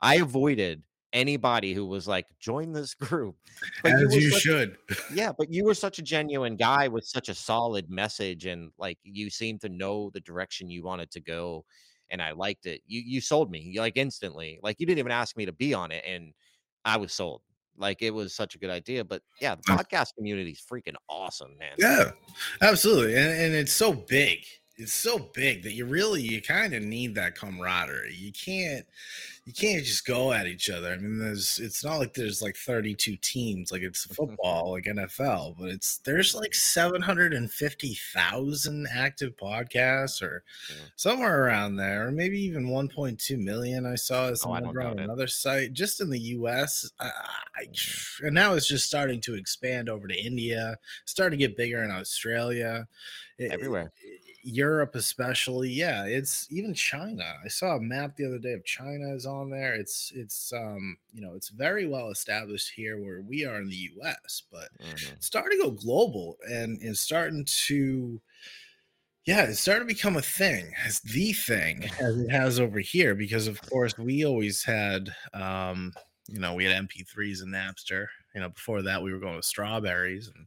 I 0.00 0.16
avoided 0.16 0.82
anybody 1.14 1.72
who 1.72 1.86
was 1.86 2.06
like 2.06 2.26
join 2.38 2.72
this 2.72 2.92
group. 2.94 3.36
But 3.82 3.98
you 3.98 4.06
As 4.06 4.14
you 4.14 4.30
such 4.30 4.42
should. 4.42 4.76
yeah, 5.14 5.32
but 5.36 5.50
you 5.50 5.64
were 5.64 5.74
such 5.74 5.98
a 5.98 6.02
genuine 6.02 6.56
guy 6.56 6.88
with 6.88 7.04
such 7.04 7.28
a 7.28 7.34
solid 7.34 7.88
message 7.88 8.46
and 8.46 8.70
like 8.78 8.98
you 9.02 9.30
seemed 9.30 9.62
to 9.62 9.68
know 9.68 10.10
the 10.10 10.20
direction 10.20 10.68
you 10.68 10.82
wanted 10.82 11.10
to 11.12 11.20
go 11.20 11.64
and 12.10 12.20
I 12.20 12.32
liked 12.32 12.66
it. 12.66 12.82
You 12.86 13.00
you 13.00 13.20
sold 13.20 13.50
me 13.50 13.74
like 13.78 13.96
instantly. 13.96 14.58
Like 14.62 14.78
you 14.78 14.86
didn't 14.86 14.98
even 14.98 15.12
ask 15.12 15.36
me 15.36 15.46
to 15.46 15.52
be 15.52 15.72
on 15.72 15.90
it 15.90 16.04
and 16.06 16.34
I 16.84 16.98
was 16.98 17.12
sold. 17.12 17.40
Like 17.76 18.02
it 18.02 18.10
was 18.10 18.34
such 18.34 18.54
a 18.54 18.58
good 18.58 18.70
idea. 18.70 19.04
But 19.04 19.22
yeah, 19.40 19.54
the 19.54 19.72
podcast 19.72 20.14
community 20.16 20.50
is 20.50 20.64
freaking 20.70 20.94
awesome, 21.08 21.56
man. 21.58 21.72
Yeah, 21.78 22.10
absolutely. 22.60 23.16
And, 23.16 23.32
and 23.32 23.54
it's 23.54 23.72
so 23.72 23.92
big. 23.92 24.44
It's 24.76 24.92
so 24.92 25.18
big 25.18 25.62
that 25.62 25.72
you 25.72 25.84
really 25.84 26.22
you 26.22 26.42
kind 26.42 26.74
of 26.74 26.82
need 26.82 27.14
that 27.14 27.38
camaraderie. 27.38 28.14
You 28.14 28.32
can't 28.32 28.84
you 29.44 29.52
can't 29.52 29.84
just 29.84 30.04
go 30.06 30.32
at 30.32 30.46
each 30.46 30.70
other. 30.70 30.92
I 30.92 30.96
mean, 30.96 31.18
there's 31.18 31.58
it's 31.60 31.84
not 31.84 31.98
like 31.98 32.14
there's 32.14 32.40
like 32.40 32.56
32 32.56 33.16
teams 33.16 33.70
like 33.70 33.82
it's 33.82 34.04
football 34.16 34.70
like 34.72 34.84
NFL, 34.84 35.56
but 35.58 35.68
it's 35.68 35.98
there's 35.98 36.34
like 36.34 36.54
750,000 36.54 38.88
active 38.92 39.36
podcasts 39.36 40.22
or 40.22 40.44
yeah. 40.70 40.76
somewhere 40.96 41.44
around 41.44 41.76
there, 41.76 42.08
or 42.08 42.10
maybe 42.10 42.40
even 42.40 42.68
1.2 42.68 43.38
million. 43.38 43.84
I 43.86 43.96
saw 43.96 44.30
as 44.30 44.42
oh, 44.44 44.52
on 44.52 44.98
another 44.98 45.26
site 45.26 45.74
just 45.74 46.00
in 46.00 46.08
the 46.10 46.20
U.S. 46.20 46.90
I, 46.98 47.10
I, 47.56 47.66
and 48.22 48.34
now 48.34 48.54
it's 48.54 48.66
just 48.66 48.86
starting 48.86 49.20
to 49.20 49.34
expand 49.34 49.90
over 49.90 50.08
to 50.08 50.18
India, 50.18 50.78
starting 51.04 51.38
to 51.38 51.46
get 51.46 51.54
bigger 51.56 51.84
in 51.84 51.90
Australia, 51.90 52.88
everywhere. 53.38 53.92
It, 54.02 54.23
Europe, 54.44 54.94
especially. 54.94 55.70
Yeah, 55.70 56.04
it's 56.04 56.46
even 56.50 56.74
China. 56.74 57.24
I 57.44 57.48
saw 57.48 57.76
a 57.76 57.80
map 57.80 58.16
the 58.16 58.26
other 58.26 58.38
day 58.38 58.52
of 58.52 58.64
China 58.64 59.14
is 59.14 59.26
on 59.26 59.50
there. 59.50 59.74
It's 59.74 60.12
it's 60.14 60.52
um 60.52 60.96
you 61.12 61.20
know 61.22 61.32
it's 61.34 61.48
very 61.48 61.86
well 61.86 62.10
established 62.10 62.72
here 62.74 63.00
where 63.00 63.22
we 63.22 63.44
are 63.46 63.56
in 63.56 63.68
the 63.68 63.90
U.S., 63.96 64.42
but 64.52 64.68
mm-hmm. 64.82 65.14
starting 65.20 65.58
to 65.58 65.64
go 65.64 65.70
global 65.70 66.36
and 66.48 66.78
is 66.82 67.00
starting 67.00 67.46
to 67.66 68.20
yeah, 69.24 69.44
it's 69.44 69.60
starting 69.60 69.88
to 69.88 69.94
become 69.94 70.16
a 70.16 70.22
thing, 70.22 70.72
as 70.86 71.00
the 71.00 71.32
thing 71.32 71.88
as 71.98 72.18
it 72.18 72.30
has 72.30 72.60
over 72.60 72.78
here. 72.78 73.14
Because 73.14 73.46
of 73.46 73.60
course 73.70 73.96
we 73.96 74.24
always 74.24 74.62
had 74.62 75.08
um 75.32 75.92
you 76.28 76.38
know 76.38 76.54
we 76.54 76.64
had 76.64 76.88
MP3s 76.88 77.42
and 77.42 77.52
Napster 77.52 78.06
you 78.34 78.40
know, 78.40 78.48
before 78.48 78.82
that 78.82 79.02
we 79.02 79.12
were 79.12 79.18
going 79.18 79.36
with 79.36 79.44
strawberries 79.44 80.30
and 80.34 80.46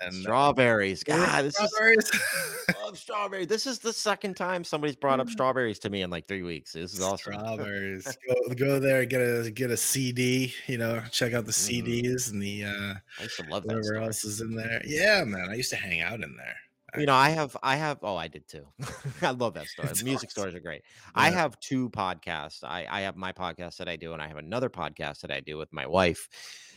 and 0.00 0.14
uh, 0.14 0.22
strawberries. 0.22 1.02
God, 1.02 1.44
this 1.44 1.56
strawberries. 1.56 2.04
is 2.04 2.74
love 2.82 2.98
strawberries. 2.98 3.46
This 3.48 3.66
is 3.66 3.78
the 3.78 3.92
second 3.92 4.36
time 4.36 4.62
somebody's 4.62 4.96
brought 4.96 5.18
up 5.18 5.28
strawberries 5.36 5.78
to 5.80 5.90
me 5.90 6.02
in 6.02 6.10
like 6.10 6.28
three 6.28 6.42
weeks. 6.42 6.72
This 6.72 6.94
is 6.94 7.00
awesome. 7.00 7.34
Strawberries. 7.34 8.16
go, 8.28 8.54
go 8.54 8.80
there, 8.80 9.04
get 9.04 9.20
a 9.20 9.50
get 9.50 9.70
a 9.70 9.76
CD. 9.76 10.54
You 10.66 10.78
know, 10.78 11.02
check 11.10 11.32
out 11.32 11.46
the 11.46 11.52
CDs 11.52 12.28
mm. 12.28 12.32
and 12.32 12.42
the 12.42 12.64
uh, 12.64 12.94
I 13.18 13.22
used 13.22 13.36
to 13.40 13.50
love 13.50 13.64
whatever 13.64 13.96
else 13.96 14.24
is 14.24 14.40
in 14.40 14.54
there. 14.54 14.80
Yeah, 14.84 15.24
man, 15.24 15.48
I 15.50 15.54
used 15.54 15.70
to 15.70 15.76
hang 15.76 16.00
out 16.00 16.22
in 16.22 16.36
there. 16.36 16.56
You 16.98 17.06
know, 17.06 17.14
I 17.14 17.30
have, 17.30 17.56
I 17.62 17.76
have. 17.76 17.98
Oh, 18.02 18.16
I 18.16 18.28
did 18.28 18.48
too. 18.48 18.66
I 19.22 19.30
love 19.32 19.54
that 19.54 19.66
store. 19.66 19.86
It's 19.86 20.02
Music 20.02 20.28
awesome. 20.28 20.42
stores 20.42 20.54
are 20.54 20.60
great. 20.60 20.82
Yeah. 20.84 21.22
I 21.22 21.30
have 21.30 21.58
two 21.60 21.90
podcasts. 21.90 22.64
I, 22.64 22.86
I 22.88 23.02
have 23.02 23.16
my 23.16 23.32
podcast 23.32 23.76
that 23.78 23.88
I 23.88 23.96
do, 23.96 24.12
and 24.12 24.22
I 24.22 24.28
have 24.28 24.38
another 24.38 24.70
podcast 24.70 25.20
that 25.20 25.30
I 25.30 25.40
do 25.40 25.58
with 25.58 25.72
my 25.72 25.86
wife. 25.86 26.28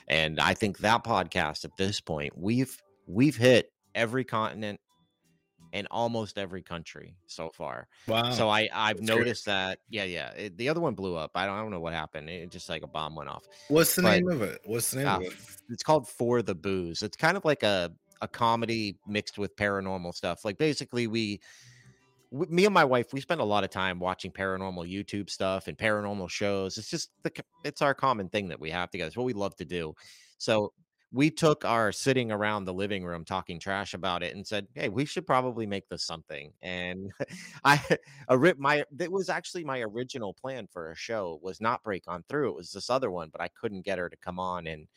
And 0.09 0.39
I 0.39 0.53
think 0.53 0.79
that 0.79 1.03
podcast 1.03 1.65
at 1.65 1.77
this 1.77 2.01
point, 2.01 2.37
we've 2.37 2.75
we've 3.07 3.37
hit 3.37 3.71
every 3.95 4.23
continent 4.23 4.79
and 5.71 5.87
almost 5.91 6.37
every 6.37 6.63
country 6.63 7.15
so 7.27 7.51
far. 7.53 7.87
Wow. 8.07 8.31
So 8.31 8.49
I 8.49 8.69
I've 8.73 8.97
That's 8.97 9.07
noticed 9.07 9.45
great. 9.45 9.53
that 9.53 9.79
yeah 9.89 10.03
yeah 10.05 10.31
it, 10.31 10.57
the 10.57 10.69
other 10.69 10.81
one 10.81 10.95
blew 10.95 11.15
up. 11.15 11.31
I 11.35 11.45
don't, 11.45 11.55
I 11.55 11.61
don't 11.61 11.71
know 11.71 11.79
what 11.79 11.93
happened. 11.93 12.29
It 12.29 12.49
just 12.49 12.69
like 12.69 12.83
a 12.83 12.87
bomb 12.87 13.15
went 13.15 13.29
off. 13.29 13.45
What's 13.67 13.95
the 13.95 14.01
but, 14.01 14.11
name 14.11 14.29
of 14.29 14.41
it? 14.41 14.61
What's 14.65 14.91
the 14.91 14.97
name 14.97 15.07
uh, 15.07 15.17
of 15.17 15.21
it? 15.23 15.33
It's 15.69 15.83
called 15.83 16.07
For 16.07 16.41
the 16.41 16.55
Boos. 16.55 17.03
It's 17.03 17.17
kind 17.17 17.37
of 17.37 17.45
like 17.45 17.63
a 17.63 17.91
a 18.21 18.27
comedy 18.27 18.97
mixed 19.07 19.37
with 19.37 19.55
paranormal 19.55 20.13
stuff. 20.13 20.43
Like 20.43 20.57
basically 20.57 21.07
we 21.07 21.39
me 22.31 22.65
and 22.65 22.73
my 22.73 22.85
wife 22.85 23.11
we 23.11 23.21
spend 23.21 23.41
a 23.41 23.43
lot 23.43 23.63
of 23.63 23.71
time 23.71 23.99
watching 23.99 24.31
paranormal 24.31 24.87
youtube 24.87 25.29
stuff 25.29 25.67
and 25.67 25.77
paranormal 25.77 26.29
shows 26.29 26.77
it's 26.77 26.89
just 26.89 27.09
the 27.23 27.31
it's 27.63 27.81
our 27.81 27.93
common 27.95 28.29
thing 28.29 28.47
that 28.47 28.59
we 28.59 28.69
have 28.69 28.91
together 28.91 29.07
it's 29.07 29.17
what 29.17 29.25
we 29.25 29.33
love 29.33 29.55
to 29.57 29.65
do. 29.65 29.93
So 30.37 30.73
we 31.11 31.31
took 31.31 31.65
our 31.65 31.91
sitting 31.91 32.31
around 32.31 32.65
the 32.65 32.73
living 32.73 33.03
room 33.03 33.25
talking 33.25 33.59
trash 33.59 33.95
about 33.95 34.21
it 34.21 34.35
and 34.35 34.45
said 34.45 34.67
hey 34.75 34.89
we 34.89 35.05
should 35.05 35.25
probably 35.25 35.65
make 35.65 35.89
this 35.89 36.03
something 36.03 36.51
and 36.61 37.11
i 37.65 37.81
a 38.27 38.37
rip 38.37 38.59
my 38.59 38.83
it 38.99 39.11
was 39.11 39.27
actually 39.27 39.63
my 39.63 39.79
original 39.81 40.35
plan 40.35 40.67
for 40.71 40.91
a 40.91 40.95
show 40.95 41.39
was 41.41 41.59
not 41.59 41.83
break 41.83 42.03
on 42.07 42.23
through 42.29 42.49
it 42.49 42.55
was 42.55 42.71
this 42.71 42.91
other 42.91 43.09
one 43.09 43.29
but 43.31 43.41
i 43.41 43.47
couldn't 43.59 43.83
get 43.83 43.97
her 43.97 44.07
to 44.07 44.17
come 44.17 44.39
on 44.39 44.67
and 44.67 44.87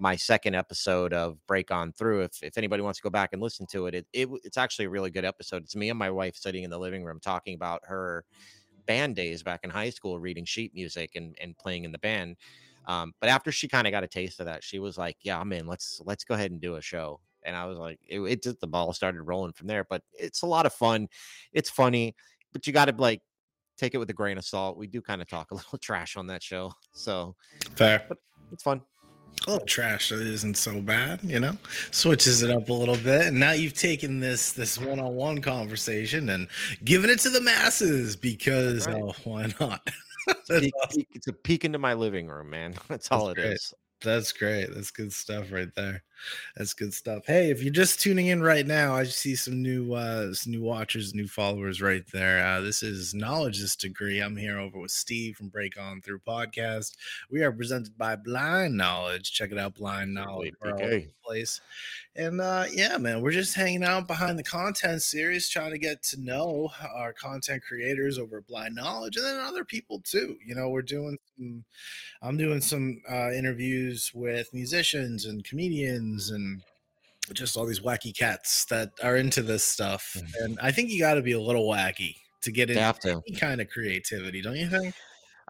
my 0.00 0.16
second 0.16 0.54
episode 0.54 1.12
of 1.12 1.36
Break 1.46 1.70
On 1.70 1.92
Through. 1.92 2.22
If 2.22 2.42
if 2.42 2.58
anybody 2.58 2.82
wants 2.82 2.98
to 2.98 3.02
go 3.02 3.10
back 3.10 3.30
and 3.32 3.42
listen 3.42 3.66
to 3.66 3.86
it, 3.86 3.94
it, 3.94 4.06
it 4.12 4.28
it's 4.42 4.56
actually 4.56 4.86
a 4.86 4.90
really 4.90 5.10
good 5.10 5.24
episode. 5.24 5.62
It's 5.62 5.76
me 5.76 5.90
and 5.90 5.98
my 5.98 6.10
wife 6.10 6.36
sitting 6.36 6.64
in 6.64 6.70
the 6.70 6.78
living 6.78 7.04
room 7.04 7.20
talking 7.20 7.54
about 7.54 7.82
her 7.84 8.24
band 8.86 9.14
days 9.14 9.42
back 9.42 9.60
in 9.62 9.70
high 9.70 9.90
school, 9.90 10.18
reading 10.18 10.44
sheet 10.44 10.74
music 10.74 11.12
and 11.14 11.36
and 11.40 11.56
playing 11.56 11.84
in 11.84 11.92
the 11.92 11.98
band. 11.98 12.36
Um, 12.86 13.12
but 13.20 13.28
after 13.28 13.52
she 13.52 13.68
kind 13.68 13.86
of 13.86 13.92
got 13.92 14.02
a 14.02 14.08
taste 14.08 14.40
of 14.40 14.46
that, 14.46 14.64
she 14.64 14.78
was 14.78 14.96
like, 14.96 15.18
"Yeah, 15.22 15.38
I'm 15.38 15.52
in. 15.52 15.66
Let's 15.66 16.00
let's 16.04 16.24
go 16.24 16.34
ahead 16.34 16.50
and 16.50 16.60
do 16.60 16.76
a 16.76 16.82
show." 16.82 17.20
And 17.42 17.54
I 17.54 17.66
was 17.66 17.78
like, 17.78 17.98
it, 18.06 18.20
it 18.20 18.42
just 18.42 18.60
the 18.60 18.66
ball 18.66 18.92
started 18.92 19.22
rolling 19.22 19.52
from 19.52 19.66
there. 19.66 19.84
But 19.84 20.02
it's 20.12 20.42
a 20.42 20.46
lot 20.46 20.66
of 20.66 20.72
fun. 20.72 21.08
It's 21.52 21.70
funny, 21.70 22.14
but 22.52 22.66
you 22.66 22.72
got 22.72 22.86
to 22.86 22.94
like 22.96 23.22
take 23.76 23.94
it 23.94 23.98
with 23.98 24.10
a 24.10 24.14
grain 24.14 24.38
of 24.38 24.44
salt. 24.44 24.78
We 24.78 24.86
do 24.86 25.02
kind 25.02 25.20
of 25.20 25.28
talk 25.28 25.50
a 25.50 25.54
little 25.56 25.78
trash 25.78 26.16
on 26.16 26.26
that 26.28 26.42
show, 26.42 26.72
so 26.92 27.36
fair. 27.76 28.04
But 28.08 28.18
it's 28.50 28.62
fun 28.62 28.80
a 29.46 29.50
little 29.50 29.66
trash 29.66 30.10
that 30.10 30.20
isn't 30.20 30.56
so 30.56 30.80
bad, 30.80 31.20
you 31.22 31.40
know. 31.40 31.56
Switches 31.90 32.42
it 32.42 32.50
up 32.50 32.68
a 32.68 32.72
little 32.72 32.96
bit, 32.96 33.26
and 33.26 33.38
now 33.38 33.52
you've 33.52 33.74
taken 33.74 34.20
this 34.20 34.52
this 34.52 34.78
one 34.78 35.00
on 35.00 35.14
one 35.14 35.40
conversation 35.40 36.28
and 36.30 36.48
given 36.84 37.10
it 37.10 37.18
to 37.20 37.30
the 37.30 37.40
masses 37.40 38.16
because 38.16 38.86
right. 38.86 39.02
oh, 39.02 39.14
why 39.24 39.52
not? 39.60 39.80
it's, 40.26 40.50
a 40.50 40.60
peek, 40.60 40.74
awesome. 40.82 41.02
it's, 41.12 41.26
a 41.26 41.32
peek, 41.32 41.64
into 41.64 41.78
my 41.78 41.94
living 41.94 42.28
room, 42.28 42.50
man. 42.50 42.72
That's, 42.88 43.08
That's 43.08 43.10
all 43.10 43.30
it 43.30 43.36
great. 43.36 43.52
is. 43.52 43.74
That's 44.02 44.32
great. 44.32 44.74
That's 44.74 44.90
good 44.90 45.12
stuff 45.12 45.52
right 45.52 45.74
there. 45.74 46.02
That's 46.56 46.74
good 46.74 46.92
stuff. 46.92 47.26
Hey, 47.26 47.50
if 47.50 47.62
you're 47.62 47.72
just 47.72 48.00
tuning 48.00 48.28
in 48.28 48.42
right 48.42 48.66
now, 48.66 48.94
I 48.94 49.04
see 49.04 49.34
some 49.34 49.62
new 49.62 49.94
uh 49.94 50.32
some 50.34 50.52
new 50.52 50.62
watchers, 50.62 51.14
new 51.14 51.28
followers 51.28 51.80
right 51.80 52.04
there. 52.12 52.44
Uh, 52.44 52.60
this 52.60 52.82
is 52.82 53.14
Knowledge 53.14 53.60
This 53.60 53.76
Degree. 53.76 54.20
I'm 54.20 54.36
here 54.36 54.58
over 54.58 54.78
with 54.78 54.90
Steve 54.90 55.36
from 55.36 55.48
Break 55.48 55.80
On 55.80 56.00
Through 56.00 56.20
Podcast. 56.20 56.96
We 57.30 57.42
are 57.42 57.52
presented 57.52 57.96
by 57.96 58.16
Blind 58.16 58.76
Knowledge. 58.76 59.32
Check 59.32 59.52
it 59.52 59.58
out, 59.58 59.74
Blind 59.74 60.12
Knowledge. 60.14 60.54
okay. 60.64 61.08
Place. 61.24 61.60
And 62.16 62.40
uh 62.40 62.64
yeah, 62.72 62.96
man, 62.98 63.22
we're 63.22 63.30
just 63.30 63.54
hanging 63.54 63.84
out 63.84 64.06
behind 64.06 64.38
the 64.38 64.42
content 64.42 65.02
series, 65.02 65.48
trying 65.48 65.70
to 65.70 65.78
get 65.78 66.02
to 66.04 66.20
know 66.20 66.70
our 66.94 67.12
content 67.12 67.62
creators 67.62 68.18
over 68.18 68.40
Blind 68.42 68.74
Knowledge 68.74 69.16
and 69.16 69.24
then 69.24 69.38
other 69.38 69.64
people 69.64 70.00
too. 70.00 70.36
You 70.44 70.54
know, 70.54 70.68
we're 70.70 70.82
doing 70.82 71.16
some 71.36 71.64
I'm 72.22 72.36
doing 72.36 72.60
some 72.60 73.00
uh 73.10 73.30
interviews 73.30 74.10
with 74.14 74.52
musicians 74.52 75.26
and 75.26 75.44
comedians 75.44 76.09
and 76.30 76.62
just 77.32 77.56
all 77.56 77.66
these 77.66 77.80
wacky 77.80 78.16
cats 78.16 78.64
that 78.66 78.90
are 79.02 79.16
into 79.16 79.42
this 79.42 79.62
stuff. 79.62 80.16
Mm. 80.18 80.44
And 80.44 80.58
I 80.60 80.72
think 80.72 80.90
you 80.90 80.98
got 80.98 81.14
to 81.14 81.22
be 81.22 81.32
a 81.32 81.40
little 81.40 81.68
wacky 81.68 82.16
to 82.42 82.50
get 82.50 82.70
into 82.70 82.94
to. 83.02 83.22
any 83.28 83.36
kind 83.36 83.60
of 83.60 83.68
creativity, 83.68 84.42
don't 84.42 84.56
you 84.56 84.68
think? 84.68 84.94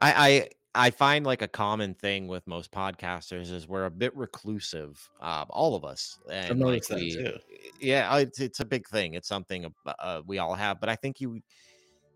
I, 0.01 0.13
I 0.13 0.49
I 0.73 0.91
find 0.91 1.27
like 1.27 1.43
a 1.43 1.49
common 1.49 1.95
thing 1.95 2.29
with 2.29 2.47
most 2.47 2.71
podcasters 2.71 3.53
is 3.53 3.67
we're 3.67 3.87
a 3.87 3.91
bit 3.91 4.17
reclusive, 4.17 5.09
uh, 5.21 5.45
all 5.51 5.75
of 5.75 5.85
us. 5.85 6.19
And 6.31 6.61
like 6.61 6.89
we, 6.91 7.33
yeah, 7.81 8.17
it's, 8.19 8.39
it's 8.39 8.61
a 8.61 8.65
big 8.65 8.87
thing. 8.89 9.15
It's 9.15 9.27
something 9.27 9.73
uh, 9.99 10.23
we 10.27 10.39
all 10.39 10.55
have, 10.55 10.79
but 10.79 10.89
I 10.89 10.95
think 10.95 11.21
you 11.21 11.41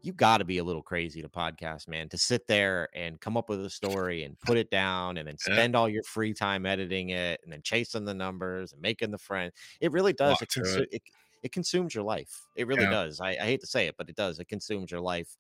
you 0.05 0.13
got 0.13 0.37
to 0.37 0.45
be 0.45 0.59
a 0.59 0.65
little 0.65 0.83
crazy 0.83 1.23
to 1.23 1.29
podcast, 1.31 1.89
man, 1.89 2.11
to 2.11 2.19
sit 2.19 2.47
there 2.47 2.91
and 2.95 3.19
come 3.23 3.39
up 3.39 3.49
with 3.49 3.65
a 3.65 3.71
story 3.71 4.25
and 4.25 4.39
put 4.41 4.59
it 4.59 4.71
down 4.71 5.17
and 5.17 5.27
then 5.27 5.39
spend 5.39 5.73
yeah. 5.73 5.81
all 5.81 5.89
your 5.89 6.03
free 6.03 6.35
time 6.35 6.67
editing 6.67 7.09
it 7.09 7.41
and 7.43 7.51
then 7.51 7.63
chasing 7.63 8.05
the 8.05 8.13
numbers 8.13 8.75
and 8.75 8.83
making 8.83 9.11
the 9.11 9.19
friend. 9.19 9.51
It 9.81 9.93
really 9.93 10.13
does. 10.13 10.43
It, 10.43 10.51
consu- 10.51 10.83
it. 10.83 10.89
It, 10.93 11.03
it, 11.45 11.53
consumes 11.53 11.95
your 11.95 12.05
life. 12.05 12.43
It 12.55 12.67
really 12.67 12.83
yeah. 12.83 12.91
does. 12.91 13.19
I, 13.19 13.31
I, 13.31 13.45
hate 13.45 13.63
to 13.63 13.67
say 13.67 13.87
it, 13.87 13.95
but 13.97 14.11
it 14.11 14.15
does. 14.15 14.39
It 14.39 14.47
consumes 14.47 14.91
your 14.91 15.01
life. 15.01 15.39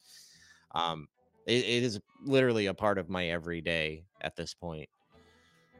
Um, 0.74 1.08
it, 1.46 1.62
it 1.62 1.82
is 1.82 2.00
literally 2.24 2.66
a 2.66 2.74
part 2.74 2.96
of 2.96 3.10
my 3.10 3.26
everyday 3.28 4.04
at 4.22 4.34
this 4.34 4.54
point. 4.54 4.88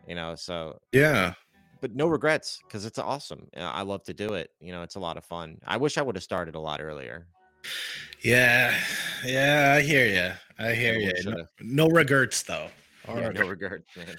You 0.07 0.15
know, 0.15 0.35
so 0.35 0.79
yeah, 0.93 1.33
but 1.81 1.95
no 1.95 2.07
regrets 2.07 2.61
because 2.67 2.85
it's 2.85 2.99
awesome. 2.99 3.49
I 3.57 3.81
love 3.81 4.03
to 4.05 4.13
do 4.13 4.35
it. 4.35 4.51
You 4.61 4.73
know, 4.73 4.83
it's 4.83 4.97
a 4.97 5.01
lot 5.01 5.17
of 5.17 5.25
fun. 5.25 5.57
I 5.67 5.79
wish 5.79 5.97
I 5.97 6.03
would 6.03 6.17
have 6.17 6.23
started 6.23 6.55
a 6.55 6.61
lot 6.61 6.83
earlier. 6.83 7.27
Yeah, 8.23 8.75
yeah, 9.25 9.75
I 9.77 9.83
hear 9.83 10.07
you. 10.07 10.33
I 10.59 10.75
hear 10.75 10.95
you. 10.95 11.13
No, 11.25 11.47
no, 11.61 11.89
regrets 11.89 12.43
though. 12.43 12.69
Yeah, 13.07 13.31
no 13.31 13.49
regrets, 13.49 13.85
man. 13.97 14.17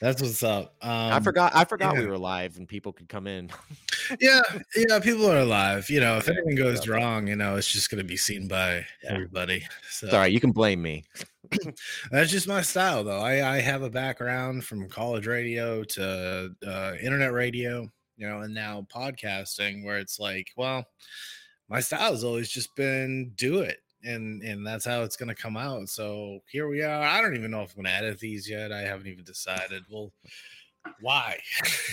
That's 0.00 0.22
what's 0.22 0.44
up. 0.44 0.76
Um, 0.80 0.90
I 0.90 1.20
forgot. 1.20 1.56
I 1.56 1.64
forgot 1.64 1.94
yeah. 1.94 2.02
we 2.02 2.06
were 2.06 2.18
live 2.18 2.56
and 2.56 2.68
people 2.68 2.92
could 2.92 3.08
come 3.08 3.26
in. 3.26 3.50
yeah, 4.20 4.42
yeah, 4.76 5.00
people 5.00 5.28
are 5.28 5.38
alive. 5.38 5.90
You 5.90 6.00
know, 6.00 6.18
if 6.18 6.28
anything 6.28 6.54
goes 6.54 6.86
wrong, 6.86 7.26
you 7.26 7.34
know, 7.34 7.56
it's 7.56 7.70
just 7.70 7.90
going 7.90 7.98
to 7.98 8.06
be 8.06 8.16
seen 8.16 8.46
by 8.46 8.86
yeah. 9.02 9.12
everybody. 9.12 9.66
So, 9.90 10.08
Sorry, 10.08 10.30
you 10.30 10.38
can 10.38 10.52
blame 10.52 10.80
me. 10.80 11.04
That's 12.12 12.30
just 12.30 12.46
my 12.46 12.62
style, 12.62 13.02
though. 13.02 13.20
I, 13.20 13.56
I 13.56 13.60
have 13.60 13.82
a 13.82 13.90
background 13.90 14.64
from 14.64 14.88
college 14.88 15.26
radio 15.26 15.82
to 15.82 16.54
uh, 16.64 16.92
internet 17.02 17.32
radio, 17.32 17.90
you 18.16 18.28
know, 18.28 18.40
and 18.40 18.54
now 18.54 18.86
podcasting, 18.94 19.84
where 19.84 19.98
it's 19.98 20.20
like, 20.20 20.52
well, 20.56 20.86
my 21.68 21.80
style 21.80 22.12
has 22.12 22.24
always 22.24 22.48
just 22.48 22.74
been 22.76 23.32
do 23.36 23.60
it 23.60 23.80
and 24.04 24.42
and 24.42 24.66
that's 24.66 24.84
how 24.84 25.02
it's 25.02 25.16
going 25.16 25.28
to 25.28 25.34
come 25.34 25.56
out 25.56 25.88
so 25.88 26.38
here 26.50 26.68
we 26.68 26.82
are 26.82 27.02
i 27.02 27.20
don't 27.20 27.36
even 27.36 27.50
know 27.50 27.62
if 27.62 27.70
i'm 27.70 27.82
going 27.82 27.92
to 27.92 27.92
edit 27.92 28.18
these 28.20 28.48
yet 28.48 28.72
i 28.72 28.80
haven't 28.80 29.06
even 29.06 29.24
decided 29.24 29.82
well 29.90 30.12
why 31.00 31.38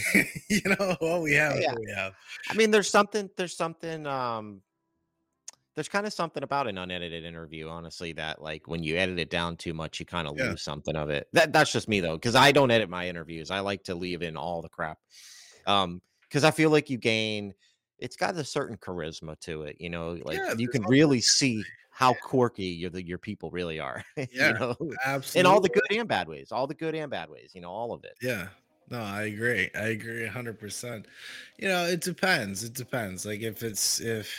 you 0.49 0.61
know 0.65 0.95
what 0.99 1.21
we 1.21 1.33
have 1.33 1.59
yeah. 1.59 1.73
we 1.77 1.91
have 1.91 2.13
i 2.49 2.53
mean 2.53 2.71
there's 2.71 2.89
something 2.89 3.29
there's 3.37 3.55
something 3.55 4.05
um 4.05 4.61
there's 5.75 5.89
kind 5.89 6.07
of 6.07 6.13
something 6.13 6.41
about 6.41 6.67
an 6.67 6.77
unedited 6.77 7.25
interview, 7.25 7.67
honestly, 7.67 8.13
that 8.13 8.41
like 8.41 8.65
when 8.65 8.81
you 8.81 8.95
edit 8.95 9.19
it 9.19 9.29
down 9.29 9.57
too 9.57 9.73
much, 9.73 9.99
you 9.99 10.05
kind 10.05 10.25
of 10.25 10.37
Yeah. 10.37 10.51
lose 10.51 10.61
something 10.61 10.95
of 10.95 11.09
it. 11.09 11.27
That 11.33 11.51
that's 11.51 11.71
just 11.71 11.89
me 11.89 11.99
though, 11.99 12.15
because 12.15 12.33
I 12.33 12.53
don't 12.53 12.71
edit 12.71 12.89
my 12.89 13.09
interviews. 13.09 13.51
I 13.51 13.59
like 13.59 13.83
to 13.83 13.95
leave 13.95 14.21
in 14.21 14.37
all 14.37 14.61
the 14.61 14.69
crap. 14.69 14.99
Um, 15.67 16.01
because 16.21 16.45
I 16.45 16.51
feel 16.51 16.69
like 16.69 16.89
you 16.89 16.97
gain 16.97 17.53
it's 17.99 18.15
got 18.17 18.35
a 18.37 18.43
certain 18.43 18.77
charisma 18.77 19.39
to 19.41 19.63
it, 19.63 19.77
you 19.79 19.89
know, 19.89 20.13
like 20.23 20.43
Yeah, 20.43 20.53
you 20.53 20.69
can 20.69 20.85
really 20.85 21.21
see 21.21 21.67
how 21.89 22.13
quirky 22.13 22.65
your 22.65 22.89
the 22.89 23.05
your 23.05 23.17
people 23.19 23.51
really 23.51 23.79
are, 23.79 24.03
you 24.39 24.53
Yeah, 24.53 24.59
know, 24.59 24.75
in 25.33 25.45
all 25.45 25.61
the 25.61 25.69
good 25.69 25.83
and 25.91 26.07
bad 26.09 26.27
ways, 26.27 26.51
all 26.51 26.67
the 26.67 26.75
good 26.75 26.95
and 26.95 27.11
bad 27.11 27.29
ways, 27.29 27.51
you 27.55 27.61
know, 27.61 27.71
all 27.71 27.93
of 27.93 28.03
it. 28.05 28.17
Yeah. 28.21 28.49
No, 28.89 28.99
I 29.01 29.23
agree. 29.23 29.69
I 29.73 29.87
agree 29.87 30.23
100%. 30.23 31.07
You 31.57 31.67
know, 31.67 31.85
it 31.85 32.01
depends. 32.01 32.63
It 32.63 32.73
depends. 32.73 33.25
Like 33.25 33.41
if 33.41 33.63
it's 33.63 33.99
if 33.99 34.31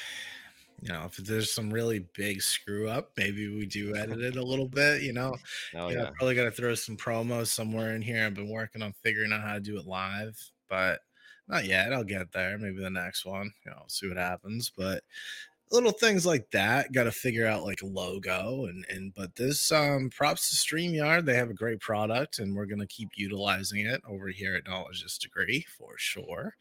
you 0.81 0.89
know, 0.93 1.07
if 1.07 1.17
there's 1.17 1.53
some 1.53 1.73
really 1.73 2.01
big 2.15 2.43
screw 2.43 2.89
up, 2.89 3.13
maybe 3.17 3.49
we 3.49 3.67
do 3.67 3.97
edit 3.97 4.21
it 4.21 4.37
a 4.37 4.43
little 4.45 4.69
bit, 4.69 5.03
you 5.03 5.13
know. 5.13 5.35
Oh 5.75 5.91
Yeah, 5.91 5.97
yeah. 5.97 6.11
probably 6.19 6.35
got 6.37 6.45
to 6.45 6.51
throw 6.53 6.75
some 6.75 6.97
promos 6.97 7.49
somewhere 7.49 7.95
in 7.97 8.03
here. 8.03 8.25
I've 8.27 8.35
been 8.35 8.51
working 8.51 8.83
on 8.83 8.93
figuring 9.03 9.33
out 9.33 9.43
how 9.43 9.55
to 9.55 9.61
do 9.61 9.79
it 9.79 9.87
live, 9.87 10.39
but 10.69 11.01
not 11.49 11.65
yet. 11.65 11.93
I'll 11.93 12.05
get 12.05 12.33
there. 12.33 12.59
Maybe 12.59 12.83
the 12.83 12.91
next 12.91 13.25
one. 13.25 13.53
You 13.65 13.71
know, 13.73 13.85
see 13.89 14.09
what 14.09 14.17
happens. 14.17 14.71
But 14.77 15.03
little 15.71 15.93
things 15.93 16.25
like 16.25 16.49
that 16.53 16.93
got 16.93 17.05
to 17.05 17.13
figure 17.13 17.47
out 17.47 17.65
like 17.65 17.81
logo 17.83 18.67
and 18.67 18.85
and 18.89 19.13
but 19.15 19.35
this 19.35 19.73
um 19.73 20.11
props 20.11 20.51
to 20.51 20.57
StreamYard. 20.57 21.25
They 21.25 21.35
have 21.35 21.51
a 21.51 21.55
great 21.55 21.81
product 21.81 22.39
and 22.39 22.55
we're 22.55 22.67
gonna 22.67 22.87
keep 22.87 23.11
utilizing 23.17 23.87
it 23.87 24.01
over 24.09 24.29
here 24.29 24.55
at 24.55 24.67
Knowledge 24.67 25.03
Just 25.03 25.23
Degree 25.23 25.67
for 25.77 25.95
sure. 25.97 26.55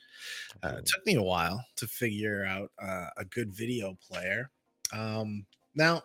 Uh, 0.63 0.75
it 0.79 0.85
took 0.85 1.05
me 1.05 1.15
a 1.15 1.23
while 1.23 1.63
to 1.75 1.87
figure 1.87 2.45
out 2.45 2.71
uh, 2.81 3.07
a 3.17 3.25
good 3.25 3.53
video 3.53 3.97
player. 4.09 4.49
Um, 4.91 5.45
now 5.75 6.01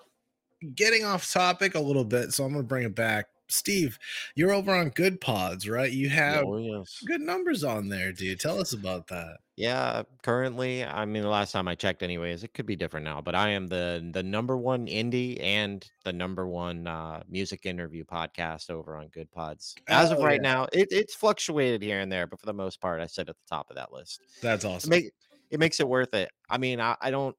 getting 0.75 1.05
off 1.05 1.31
topic 1.31 1.75
a 1.75 1.81
little 1.81 2.05
bit, 2.05 2.33
so 2.33 2.45
I'm 2.45 2.53
gonna 2.53 2.65
bring 2.65 2.85
it 2.85 2.95
back. 2.95 3.27
Steve, 3.51 3.99
you're 4.35 4.53
over 4.53 4.75
on 4.75 4.91
Good 4.91 5.21
Pods, 5.21 5.69
right? 5.69 5.91
You 5.93 6.09
have 6.11 6.45
oh 6.45 6.57
yes. 6.59 7.01
good 7.07 7.21
numbers 7.21 7.65
on 7.65 7.89
there, 7.89 8.13
dude. 8.13 8.41
Tell 8.41 8.61
us 8.61 8.73
about 8.73 9.07
that. 9.09 9.39
Yeah, 9.57 10.05
currently, 10.23 10.85
I 10.85 11.05
mean, 11.05 11.23
the 11.23 11.29
last 11.29 11.53
time 11.53 11.69
I 11.69 11.75
checked, 11.75 12.03
anyways, 12.03 12.45
it 12.45 12.55
could 12.55 12.65
be 12.65 12.77
different 12.77 13.05
now, 13.05 13.21
but 13.21 13.35
I 13.35 13.51
am 13.51 13.67
the 13.67 14.09
the 14.13 14.23
number 14.23 14.57
one 14.57 14.87
indie 14.87 15.39
and 15.43 15.87
the 16.05 16.13
number 16.15 16.47
one 16.47 16.87
uh, 16.87 17.23
music 17.29 17.67
interview 17.67 18.05
podcast 18.05 18.71
over 18.71 18.97
on 18.97 19.09
Good 19.09 19.31
Pods. 19.31 19.75
As 19.87 20.13
of 20.13 20.19
Oh 20.19 20.23
right 20.23 20.41
yeah, 20.43 20.53
now, 20.53 20.67
it, 20.73 20.89
it's 20.91 21.15
fluctuated 21.15 21.83
here 21.83 22.01
and 22.01 22.11
there, 22.11 22.27
but 22.27 22.41
for 22.41 22.47
the 22.47 22.55
most 22.55 22.81
part, 22.81 23.01
I 23.01 23.07
sit 23.07 23.29
at 23.29 23.37
the 23.37 23.55
top 23.55 23.69
of 23.69 23.77
that 23.77 23.93
list. 23.93 24.21
that's 24.41 24.65
It 24.65 24.69
awesome. 24.69 24.91
make 24.91 25.11
it 25.51 25.61
makes 25.61 25.79
it 25.81 25.89
worth 25.89 26.15
it. 26.15 26.31
I 26.49 26.57
mean, 26.57 26.81
I, 26.81 26.97
I 27.01 27.11
don't, 27.11 27.37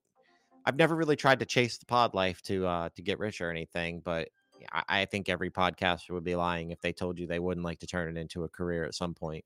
I've 0.66 0.76
never 0.76 0.96
really 0.96 1.16
tried 1.16 1.40
to 1.40 1.46
chase 1.46 1.78
the 1.80 1.86
pod 1.88 2.14
life 2.14 2.42
to 2.44 2.68
uh 2.68 2.90
to 2.96 3.02
get 3.02 3.18
rich 3.20 3.42
or 3.42 3.50
anything, 3.50 4.00
but 4.04 4.30
I, 4.72 4.84
I 5.02 5.06
think 5.06 5.30
every 5.30 5.50
podcaster 5.52 6.12
would 6.12 6.24
be 6.24 6.36
lying 6.36 6.72
if 6.72 6.82
they 6.82 6.94
told 6.94 7.20
you 7.20 7.28
they 7.28 7.40
wouldn't 7.40 7.66
like 7.66 7.80
to 7.80 7.88
turn 7.88 8.16
it 8.16 8.20
into 8.20 8.44
a 8.44 8.50
career 8.50 8.84
at 8.86 8.96
some 8.96 9.14
point. 9.14 9.46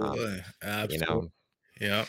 Um, 0.00 0.16
Absolutely, 0.18 0.42
you 0.88 0.98
know, 0.98 1.30
Yeah. 1.80 2.06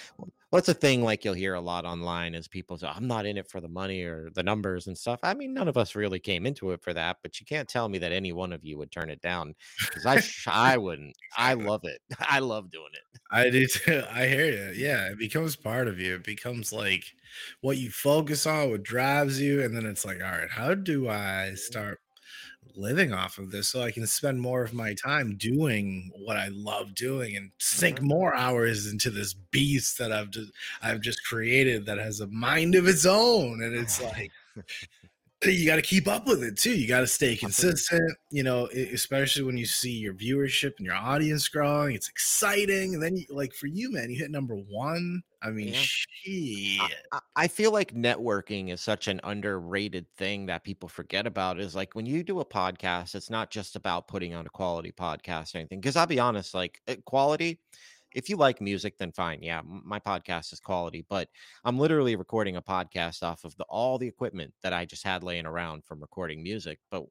What's 0.50 0.69
a 0.69 0.74
thing 0.74 1.03
like 1.03 1.25
you'll 1.25 1.34
hear 1.34 1.55
a 1.55 1.62
lot 1.62 1.84
online 1.86 2.34
is 2.34 2.48
people 2.48 2.77
say, 2.77 2.88
I'm 2.88 3.07
not 3.07 3.25
in 3.25 3.38
it 3.38 3.50
for 3.50 3.60
the 3.60 3.67
money 3.67 4.03
or 4.03 4.29
the 4.34 4.43
numbers 4.43 4.88
and 4.88 4.98
stuff. 4.98 5.19
I 5.24 5.34
mean, 5.34 5.53
none 5.53 5.67
of 5.67 5.75
us 5.77 5.93
really 5.93 6.19
came 6.19 6.46
into 6.46 6.72
it 6.72 6.81
for 6.81 6.93
that, 6.93 7.17
but 7.22 7.39
you 7.39 7.46
can't 7.46 7.67
tell 7.67 7.89
me 7.89 7.98
that 8.00 8.13
any 8.13 8.31
one 8.31 8.53
of 8.53 8.63
you 8.63 8.77
would 8.77 8.91
turn 8.91 9.10
it 9.10 9.19
down 9.22 9.55
because 9.93 10.05
I, 10.05 10.74
I 10.74 10.77
wouldn't. 10.77 11.17
I 11.36 11.53
love 11.55 11.81
it. 11.84 12.01
I 12.19 12.39
love 12.39 12.72
doing 12.72 12.91
it. 12.93 13.19
I 13.29 13.50
do 13.50 13.67
too. 13.67 14.03
I 14.10 14.27
hear 14.27 14.46
you. 14.46 14.74
Yeah, 14.75 15.12
it 15.12 15.17
becomes 15.17 15.55
part 15.55 15.88
of 15.88 16.00
you. 16.00 16.15
It 16.15 16.24
becomes 16.24 16.72
like 16.72 17.03
what 17.62 17.77
you 17.77 17.91
focus 17.91 18.46
on, 18.46 18.69
what 18.69 18.84
drives 18.84 19.41
you, 19.41 19.62
and 19.63 19.75
then 19.75 19.86
it's 19.86 20.05
like, 20.05 20.22
all 20.22 20.31
right, 20.31 20.50
how 20.50 20.74
do 20.75 21.10
I 21.10 21.55
start 21.55 22.00
living 22.75 23.13
off 23.13 23.38
of 23.39 23.51
this 23.51 23.67
so 23.69 23.81
I 23.81 23.91
can 23.91 24.05
spend 24.05 24.39
more 24.41 24.63
of 24.63 24.74
my 24.74 24.93
time 24.93 25.36
doing 25.38 26.12
what 26.15 26.38
I 26.38 26.50
love 26.50 26.93
doing 26.96 27.36
and 27.36 27.51
sink 27.60 28.00
Mhm. 28.00 28.03
more 28.03 28.36
hours 28.36 28.88
into 28.88 29.10
this 29.10 29.34
beast 29.34 29.98
that 29.98 30.12
I've 30.12 30.30
just 30.32 30.51
I've 30.82 31.01
just 31.01 31.23
created 31.25 31.86
that 31.88 31.97
has 31.97 32.19
a 32.21 32.28
mind 32.28 32.75
of 32.75 32.88
its 32.88 33.06
own. 33.06 33.63
And 33.63 33.75
it's 33.75 33.99
like 34.01 34.32
you 35.45 35.67
got 35.67 35.76
to 35.76 35.82
keep 35.82 36.08
up 36.08 36.26
with 36.26 36.43
it 36.43 36.58
too. 36.58 36.76
You 36.78 36.88
got 36.88 37.02
to 37.02 37.08
stay 37.08 37.36
consistent, 37.36 38.17
you 38.32 38.43
know, 38.43 38.65
especially 38.67 39.43
when 39.43 39.58
you 39.58 39.65
see 39.65 39.91
your 39.91 40.13
viewership 40.13 40.73
and 40.78 40.86
your 40.86 40.95
audience 40.95 41.47
growing. 41.47 41.95
It's 41.95 42.10
exciting. 42.10 42.95
And 42.95 43.04
then, 43.04 43.17
you, 43.17 43.26
like 43.30 43.54
for 43.54 43.67
you, 43.67 43.91
man, 43.91 44.10
you 44.10 44.17
hit 44.17 44.32
number 44.32 44.56
one. 44.56 45.21
I 45.43 45.52
mean, 45.52 45.67
Yeah. 45.67 45.80
shit. 45.80 46.82
I, 47.12 47.19
I 47.36 47.47
feel 47.47 47.71
like 47.71 47.93
networking 47.93 48.71
is 48.71 48.82
such 48.82 49.08
an 49.08 49.21
underrated 49.23 50.08
thing 50.17 50.47
that 50.47 50.63
people 50.63 50.89
forget 50.89 51.28
about. 51.28 51.60
Is 51.60 51.76
like 51.76 51.93
when 51.93 52.08
you 52.08 52.23
do 52.23 52.39
a 52.39 52.45
podcast, 52.45 53.13
it's 53.13 53.30
not 53.30 53.52
just 53.52 53.76
about 53.76 54.08
putting 54.08 54.34
on 54.34 54.45
a 54.45 54.50
quality 54.50 54.91
podcast 54.91 55.54
or 55.54 55.60
anything. 55.60 55.80
Because 55.80 55.95
I'll 55.95 56.08
be 56.08 56.19
honest, 56.19 56.56
like 56.56 56.82
uh, 56.88 56.95
quality, 57.06 57.60
if 58.17 58.30
you 58.30 58.36
like 58.36 58.60
music, 58.60 58.97
then 58.97 59.12
fine. 59.12 59.43
Yeah, 59.43 59.62
my 59.63 59.99
podcast 59.99 60.51
is 60.51 60.60
quality, 60.60 61.06
but 61.08 61.30
I'm 61.63 61.77
literally 61.77 62.15
recording 62.15 62.56
a 62.56 62.62
podcast 62.63 63.21
off 63.21 63.43
of 63.43 63.56
the 63.58 63.63
all 63.65 63.99
the 63.99 64.08
equipment 64.08 64.51
that 64.63 64.73
I 64.73 64.86
just 64.86 65.06
had 65.06 65.23
laying 65.23 65.45
around 65.45 65.86
from 65.86 66.01
recording 66.01 66.41
music. 66.41 66.80
But 66.89 67.03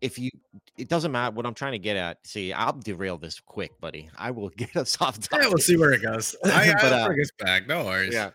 if 0.00 0.18
you, 0.18 0.30
it 0.76 0.88
doesn't 0.88 1.12
matter 1.12 1.32
what 1.36 1.46
I'm 1.46 1.54
trying 1.54 1.72
to 1.72 1.78
get 1.78 1.96
at. 1.96 2.18
See, 2.26 2.52
I'll 2.52 2.72
derail 2.72 3.16
this 3.16 3.38
quick, 3.38 3.80
buddy. 3.80 4.10
I 4.18 4.32
will 4.32 4.48
get 4.56 4.76
us 4.76 5.00
off 5.00 5.20
Yeah, 5.32 5.46
we'll 5.46 5.58
see 5.58 5.76
where 5.76 5.92
it 5.92 6.02
goes. 6.02 6.34
I, 6.44 6.74
but 6.82 6.92
I'll 6.92 7.04
uh, 7.04 7.06
bring 7.06 7.20
us 7.20 7.30
back. 7.38 7.68
No 7.68 7.84
worries. 7.84 8.12
yeah. 8.12 8.30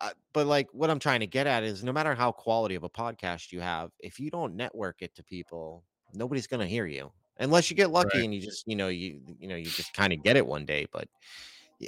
Uh, 0.00 0.10
but 0.32 0.48
like 0.48 0.66
what 0.72 0.90
I'm 0.90 0.98
trying 0.98 1.20
to 1.20 1.28
get 1.28 1.46
at 1.46 1.62
is 1.62 1.84
no 1.84 1.92
matter 1.92 2.16
how 2.16 2.32
quality 2.32 2.74
of 2.74 2.82
a 2.82 2.90
podcast 2.90 3.52
you 3.52 3.60
have, 3.60 3.92
if 4.00 4.18
you 4.18 4.32
don't 4.32 4.56
network 4.56 5.00
it 5.00 5.14
to 5.14 5.22
people, 5.22 5.84
nobody's 6.12 6.48
going 6.48 6.60
to 6.60 6.66
hear 6.66 6.86
you 6.86 7.12
unless 7.38 7.70
you 7.70 7.76
get 7.76 7.90
lucky 7.90 8.18
Right. 8.18 8.24
and 8.24 8.34
you 8.34 8.40
just, 8.40 8.64
you 8.66 8.76
know, 8.76 8.88
you, 8.88 9.20
you 9.38 9.48
know, 9.48 9.56
you 9.56 9.66
just 9.66 9.92
kind 9.94 10.12
of 10.12 10.22
get 10.22 10.36
it 10.36 10.46
one 10.46 10.64
day. 10.64 10.86
But 10.92 11.08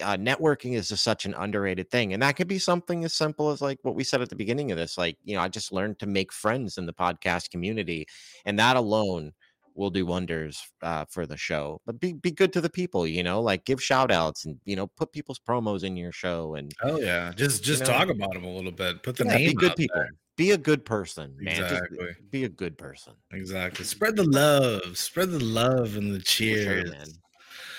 uh, 0.03 0.17
networking 0.17 0.75
is 0.75 0.89
just 0.89 1.03
such 1.03 1.25
an 1.27 1.35
underrated 1.35 1.91
thing. 1.91 2.13
And 2.13 2.23
that 2.23 2.37
could 2.37 2.47
be 2.49 2.59
something 2.61 3.05
as 3.05 3.13
simple 3.13 3.51
as 3.51 3.61
like 3.61 3.79
what 3.83 3.95
we 3.97 4.05
said 4.05 4.23
at 4.23 4.29
the 4.29 4.37
beginning 4.37 4.71
of 4.71 4.79
this. 4.79 4.97
Like, 4.97 5.17
you 5.25 5.35
know, 5.35 5.43
I 5.43 5.49
just 5.49 5.73
learned 5.73 5.99
to 5.99 6.07
make 6.07 6.33
friends 6.33 6.79
in 6.79 6.87
the 6.87 6.93
podcast 6.93 7.51
community. 7.51 8.07
And 8.45 8.59
that 8.59 8.77
alone 8.77 9.33
will 9.75 9.91
do 9.91 10.05
wonders 10.07 10.63
uh, 10.83 11.07
for 11.09 11.27
the 11.27 11.37
show. 11.37 11.81
But 11.87 11.99
be, 11.99 12.13
be 12.13 12.31
good 12.31 12.53
to 12.53 12.61
the 12.61 12.71
people, 12.71 13.07
you 13.07 13.23
know, 13.23 13.41
like 13.41 13.65
give 13.65 13.83
shout 13.83 14.11
outs 14.11 14.45
and, 14.45 14.61
you 14.65 14.77
know, 14.77 14.87
put 14.87 15.11
people's 15.13 15.41
promos 15.41 15.85
in 15.85 15.97
your 15.97 16.13
show 16.13 16.55
and, 16.55 16.73
Oh 16.83 16.99
yeah. 16.99 17.33
Just 17.35 17.61
you 17.67 17.73
just 17.73 17.81
know, 17.83 17.87
talk 17.99 18.09
about 18.09 18.35
them 18.35 18.45
a 18.45 18.51
little 18.55 18.73
bit. 18.73 19.03
Put 19.03 19.17
the 19.17 19.25
yeah, 19.25 19.39
be 19.39 19.47
name 19.47 19.55
good 19.55 19.71
out 19.73 19.77
people. 19.77 19.97
there. 20.01 20.11
Be 20.41 20.53
a 20.53 20.57
good 20.57 20.87
person, 20.87 21.37
man. 21.39 21.69
Just 21.69 21.83
be 22.31 22.45
a 22.45 22.49
good 22.49 22.79
person. 22.79 23.13
Exactly. 23.31 23.85
Spread 23.85 24.17
the 24.17 24.25
love. 24.25 24.97
Spread 24.97 25.33
the 25.33 25.45
love 25.45 25.99
and 25.99 26.15
the 26.15 26.25
sure, 26.25 26.57
cheers. 26.57 27.19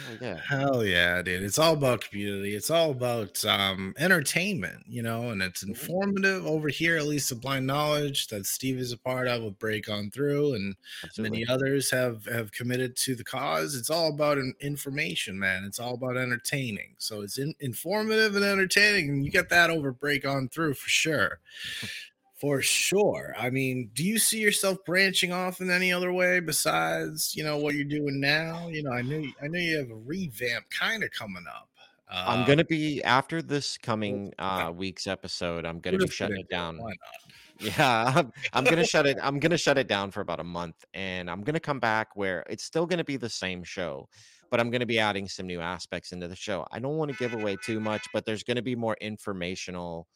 Oh, 0.08 0.17
yeah. 0.21 0.39
Hell 0.47 0.86
yeah, 0.86 1.24
dude. 1.24 1.41
It's 1.41 1.58
all 1.58 1.74
about 1.74 2.02
community. 2.02 2.56
It's 2.56 2.69
all 2.69 2.91
about 2.91 3.43
um 3.45 3.95
entertainment, 3.97 4.84
you 4.86 5.02
know, 5.02 5.30
and 5.32 5.41
it's 5.41 5.63
Mhm. 5.63 5.69
informative 5.69 6.45
over 6.45 6.69
here, 6.69 6.97
at 6.97 7.06
least 7.06 7.30
the 7.30 7.36
blind 7.36 7.65
knowledge 7.65 8.28
that 8.28 8.45
Steve 8.45 8.78
is 8.78 8.91
a 8.91 8.97
part 8.97 9.28
of 9.28 9.41
with 9.41 9.58
Break 9.58 9.89
On 9.89 10.12
Through 10.12 10.54
and 10.54 10.76
Absolutely. 11.04 11.39
many 11.39 11.47
others 11.47 11.89
have 11.89 12.26
have 12.26 12.52
committed 12.52 12.95
to 12.97 13.15
the 13.15 13.24
cause. 13.24 13.76
It's 13.76 13.89
all 13.89 14.10
about 14.10 14.38
in, 14.38 14.54
information, 14.60 15.39
man. 15.39 15.63
It's 15.63 15.80
all 15.80 15.95
about 15.95 16.15
entertaining. 16.15 16.93
So 17.00 17.21
it's 17.21 17.39
in, 17.39 17.56
informative 17.60 18.36
and 18.36 18.45
entertaining, 18.45 19.10
and 19.10 19.26
you 19.26 19.32
get 19.32 19.50
that 19.50 19.71
over 19.71 19.91
Break 19.91 20.28
On 20.28 20.47
Through 20.47 20.76
for 20.76 20.89
sure. 20.89 21.39
For 22.41 22.62
sure. 22.63 23.36
I 23.38 23.51
mean, 23.51 23.91
do 23.93 24.04
you 24.04 24.17
see 24.17 24.39
yourself 24.39 24.80
branching 24.84 25.32
off 25.32 25.62
in 25.62 25.69
any 25.69 25.93
other 25.93 26.12
way 26.12 26.39
besides, 26.39 27.36
you 27.36 27.43
know, 27.43 27.58
what 27.58 27.75
you're 27.75 27.86
doing 27.86 28.19
now? 28.19 28.67
You 28.67 28.82
know, 28.84 28.91
I 28.91 29.04
know 29.04 29.19
you, 29.19 29.32
I 29.41 29.47
know 29.47 29.60
you 29.60 29.77
have 29.77 29.91
a 29.91 29.95
revamp 29.95 30.65
kind 30.71 31.04
of 31.04 31.12
coming 31.12 31.45
up. 31.47 31.69
I'm 32.10 32.41
Uh, 32.41 32.45
gonna 32.45 32.65
be 32.65 33.01
after 33.04 33.41
this 33.41 33.77
coming 33.77 34.34
uh 34.39 34.71
week's 34.75 35.08
episode, 35.08 35.65
I'm 35.65 35.80
gonna 35.80 35.97
be 35.99 36.10
shutting 36.10 36.39
it 36.39 36.49
down. 36.49 36.77
Why 36.77 36.93
Yeah, 37.60 38.12
I'm, 38.15 38.32
I'm 38.54 38.63
gonna 38.63 38.84
shut 38.86 39.06
it. 39.06 39.17
I'm 39.21 39.39
gonna 39.39 39.58
shut 39.58 39.77
it 39.77 39.88
down 39.88 40.12
for 40.12 40.21
about 40.21 40.39
a 40.39 40.43
month, 40.43 40.84
and 40.95 41.30
I'm 41.30 41.41
gonna 41.43 41.60
come 41.60 41.80
back 41.80 42.15
where 42.15 42.43
it's 42.49 42.63
still 42.63 42.88
gonna 42.88 43.04
be 43.04 43.17
the 43.17 43.30
same 43.30 43.63
show, 43.63 44.10
but 44.49 44.60
I'm 44.60 44.71
gonna 44.71 44.86
be 44.88 44.99
adding 44.99 45.27
some 45.27 45.45
new 45.47 45.62
aspects 45.62 46.12
into 46.12 46.27
the 46.27 46.36
show. 46.36 46.65
I 46.71 46.80
don't 46.80 46.97
want 46.97 47.12
to 47.12 47.17
give 47.17 47.34
away 47.34 47.56
too 47.63 47.80
much, 47.80 48.08
but 48.13 48.25
there's 48.25 48.43
gonna 48.43 48.63
be 48.63 48.75
more 48.75 48.97
informational. 48.99 50.08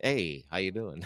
Hey, 0.00 0.44
how 0.50 0.58
you 0.58 0.70
doing? 0.70 1.04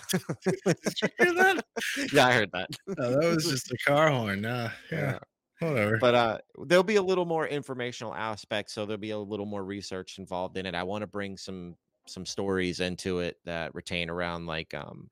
Did 0.85 1.03
you 1.03 1.09
hear 1.19 1.35
that? 1.35 1.65
yeah, 2.13 2.27
I 2.27 2.33
heard 2.33 2.51
that. 2.53 2.71
Oh, 2.99 3.11
that 3.11 3.29
was 3.35 3.49
just 3.49 3.71
a 3.71 3.77
car 3.87 4.11
horn. 4.11 4.45
Uh, 4.45 4.71
yeah, 4.91 5.13
Yeah. 5.13 5.19
whatever. 5.61 6.01
but 6.01 6.15
uh 6.15 6.39
there'll 6.67 6.85
be 6.85 6.97
a 6.97 7.03
little 7.03 7.27
more 7.27 7.47
informational 7.49 8.15
aspect, 8.15 8.71
so 8.71 8.87
there'll 8.87 8.99
be 9.01 9.11
a 9.11 9.19
little 9.19 9.47
more 9.47 9.65
research 9.65 10.19
involved 10.19 10.57
in 10.59 10.67
it 10.67 10.75
i 10.77 10.83
want 10.85 11.03
to 11.03 11.07
bring 11.09 11.37
some 11.39 11.77
some 12.07 12.27
stories 12.27 12.81
into 12.81 13.21
it 13.21 13.39
that 13.45 13.75
retain 13.75 14.11
around 14.11 14.47
like 14.47 14.75
um 14.75 15.11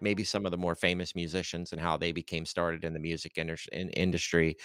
maybe 0.00 0.24
some 0.24 0.46
of 0.46 0.52
the 0.52 0.58
more 0.58 0.74
famous 0.76 1.14
musicians 1.14 1.72
and 1.72 1.80
how 1.80 1.96
they 1.96 2.12
became 2.12 2.46
started 2.46 2.84
in 2.84 2.92
the 2.94 3.00
music 3.00 3.38
indus- 3.38 3.68
in, 3.72 3.90
industry 3.90 4.56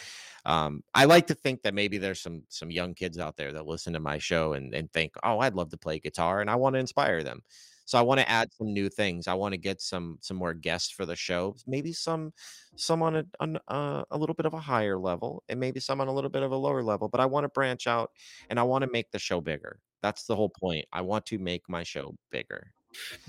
um 0.45 0.83
i 0.95 1.05
like 1.05 1.27
to 1.27 1.35
think 1.35 1.63
that 1.63 1.73
maybe 1.75 1.97
there's 1.99 2.21
some 2.21 2.43
some 2.49 2.71
young 2.71 2.93
kids 2.95 3.17
out 3.19 3.37
there 3.37 3.53
that 3.53 3.65
listen 3.67 3.93
to 3.93 3.99
my 4.01 4.17
show 4.19 4.53
and, 4.53 4.73
and 4.75 4.91
think 4.93 5.15
oh 5.23 5.39
i'd 5.39 5.55
love 5.55 5.69
to 5.71 5.77
play 5.77 5.99
guitar 5.99 6.41
and 6.41 6.49
i 6.51 6.55
want 6.55 6.75
to 6.75 6.79
inspire 6.79 7.23
them 7.23 7.41
So 7.87 7.97
I 7.97 8.01
want 8.01 8.19
to 8.19 8.29
add 8.29 8.49
some 8.51 8.73
new 8.73 8.89
things. 8.89 9.29
I 9.29 9.33
want 9.33 9.53
to 9.53 9.57
get 9.57 9.79
some 9.79 10.17
some 10.19 10.35
more 10.35 10.53
guests 10.53 10.91
for 10.91 11.05
the 11.05 11.15
show. 11.15 11.55
Maybe 11.65 11.93
some 11.93 12.33
some 12.75 13.01
on 13.01 13.15
a 13.15 13.23
on 13.39 13.57
a, 13.69 14.03
a 14.11 14.17
little 14.17 14.35
bit 14.35 14.45
of 14.45 14.53
a 14.53 14.59
higher 14.59 14.97
level, 14.99 15.41
and 15.47 15.57
maybe 15.57 15.79
some 15.79 16.01
on 16.01 16.09
a 16.09 16.13
little 16.13 16.29
bit 16.29 16.43
of 16.43 16.51
a 16.51 16.55
lower 16.57 16.83
level. 16.83 17.07
But 17.07 17.21
I 17.21 17.25
want 17.25 17.45
to 17.45 17.49
branch 17.49 17.87
out, 17.87 18.11
and 18.49 18.59
I 18.59 18.63
want 18.63 18.81
to 18.83 18.91
make 18.91 19.09
the 19.11 19.19
show 19.19 19.39
bigger. 19.39 19.79
That's 20.01 20.25
the 20.25 20.35
whole 20.35 20.49
point. 20.49 20.83
I 20.91 20.99
want 20.99 21.25
to 21.27 21.39
make 21.39 21.69
my 21.69 21.83
show 21.83 22.13
bigger, 22.29 22.73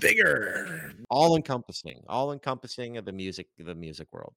Bigger. 0.01 0.93
all 1.09 1.37
encompassing, 1.37 2.03
all 2.09 2.33
encompassing 2.33 2.97
of 2.97 3.05
the 3.05 3.13
music 3.13 3.47
the 3.57 3.73
music 3.73 4.09
world. 4.11 4.33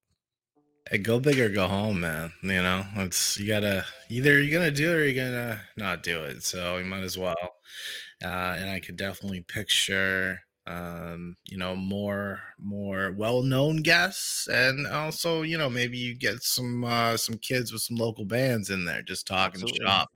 Hey, 0.88 0.98
go 0.98 1.18
big 1.18 1.40
or 1.40 1.48
go 1.48 1.66
home, 1.66 2.00
man. 2.00 2.32
You 2.42 2.62
know, 2.62 2.84
it's 2.96 3.38
you 3.40 3.48
gotta 3.48 3.84
either 4.08 4.40
you're 4.40 4.56
gonna 4.56 4.70
do 4.70 4.92
it 4.92 4.94
or 4.94 5.04
you're 5.04 5.24
gonna 5.24 5.60
not 5.76 6.04
do 6.04 6.22
it. 6.22 6.44
So 6.44 6.76
you 6.76 6.84
might 6.84 7.02
as 7.02 7.18
well. 7.18 7.34
Uh, 8.22 8.56
and 8.58 8.70
I 8.70 8.80
could 8.80 8.96
definitely 8.96 9.42
picture, 9.42 10.40
um, 10.66 11.36
you 11.46 11.58
know, 11.58 11.74
more 11.74 12.40
more 12.58 13.12
well 13.16 13.42
known 13.42 13.78
guests, 13.78 14.46
and 14.48 14.86
also 14.86 15.42
you 15.42 15.58
know 15.58 15.68
maybe 15.68 15.98
you 15.98 16.14
get 16.14 16.42
some 16.42 16.84
uh, 16.84 17.16
some 17.16 17.36
kids 17.38 17.72
with 17.72 17.82
some 17.82 17.96
local 17.96 18.24
bands 18.24 18.70
in 18.70 18.84
there 18.84 19.02
just 19.02 19.26
talking 19.26 19.62
Absolutely. 19.62 19.86
shop. 19.86 20.10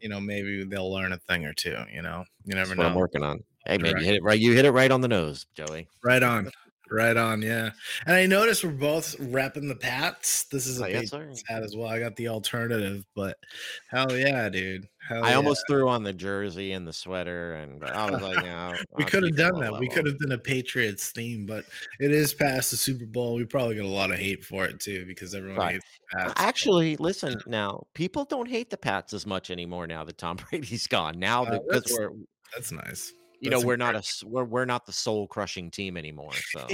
You 0.00 0.08
know, 0.08 0.20
maybe 0.20 0.64
they'll 0.64 0.92
learn 0.92 1.12
a 1.12 1.18
thing 1.18 1.46
or 1.46 1.54
two. 1.54 1.76
You 1.92 2.02
know, 2.02 2.24
you 2.44 2.54
never 2.54 2.68
That's 2.68 2.78
what 2.78 2.86
I'm 2.86 2.94
working 2.94 3.22
on. 3.22 3.42
Hey 3.66 3.78
man, 3.78 3.96
you 3.98 4.04
hit 4.04 4.14
it 4.16 4.22
right. 4.22 4.38
You 4.38 4.52
hit 4.52 4.64
it 4.64 4.70
right 4.70 4.90
on 4.90 5.00
the 5.00 5.08
nose, 5.08 5.46
Joey. 5.54 5.88
Right 6.04 6.22
on. 6.22 6.50
Right 6.90 7.16
on, 7.16 7.42
yeah. 7.42 7.70
And 8.06 8.14
I 8.14 8.26
noticed 8.26 8.62
we're 8.64 8.70
both 8.70 9.16
repping 9.18 9.68
the 9.68 9.74
Pats. 9.74 10.44
This 10.44 10.66
is 10.66 10.80
a 10.80 10.84
Oh, 10.84 10.88
yes. 10.88 11.12
As 11.50 11.74
well. 11.76 11.88
I 11.88 11.98
got 11.98 12.14
the 12.16 12.28
alternative, 12.28 13.04
but 13.14 13.36
hell 13.90 14.16
yeah, 14.16 14.48
dude. 14.48 14.86
Hell 15.08 15.24
I 15.24 15.30
yeah. 15.30 15.36
almost 15.36 15.64
threw 15.68 15.88
on 15.88 16.02
the 16.02 16.12
jersey 16.12 16.72
and 16.72 16.86
the 16.86 16.92
sweater, 16.92 17.54
and 17.54 17.82
I 17.84 18.10
was 18.10 18.22
like, 18.22 18.44
know, 18.44 18.74
we 18.96 19.04
could 19.04 19.22
have 19.24 19.36
done 19.36 19.60
that. 19.60 19.78
We 19.78 19.88
could 19.88 20.06
have 20.06 20.18
done 20.18 20.32
a 20.32 20.38
Patriots 20.38 21.10
theme, 21.10 21.46
but 21.46 21.64
it 22.00 22.10
is 22.12 22.34
past 22.34 22.70
the 22.72 22.76
Super 22.76 23.06
Bowl. 23.06 23.34
We 23.36 23.44
probably 23.44 23.76
get 23.76 23.84
a 23.84 23.88
lot 23.88 24.10
of 24.10 24.18
hate 24.18 24.44
for 24.44 24.64
it 24.64 24.80
too 24.80 25.06
because 25.06 25.34
everyone 25.34 25.58
Right. 25.58 25.72
hates 25.74 25.84
the 26.12 26.18
Pats. 26.18 26.32
Actually, 26.36 26.96
listen 26.96 27.40
now. 27.46 27.86
People 27.94 28.24
don't 28.24 28.48
hate 28.48 28.70
the 28.70 28.76
Pats 28.76 29.12
as 29.12 29.26
much 29.26 29.50
anymore 29.50 29.86
now 29.86 30.02
that 30.04 30.18
Tom 30.18 30.36
Brady's 30.50 30.86
gone. 30.88 31.18
Now 31.18 31.44
Uh, 31.44 31.58
because 31.68 31.84
we're 31.96 32.10
That's 32.54 32.72
nice. 32.72 33.12
You 33.40 33.50
know 33.50 33.60
we're 33.60 33.76
not 33.76 33.94
a 33.94 34.02
we're 34.26 34.44
we're 34.44 34.64
not 34.64 34.86
the 34.86 34.92
soul 34.92 35.26
crushing 35.26 35.70
team 35.70 35.96
anymore. 35.96 36.32
So 36.52 36.66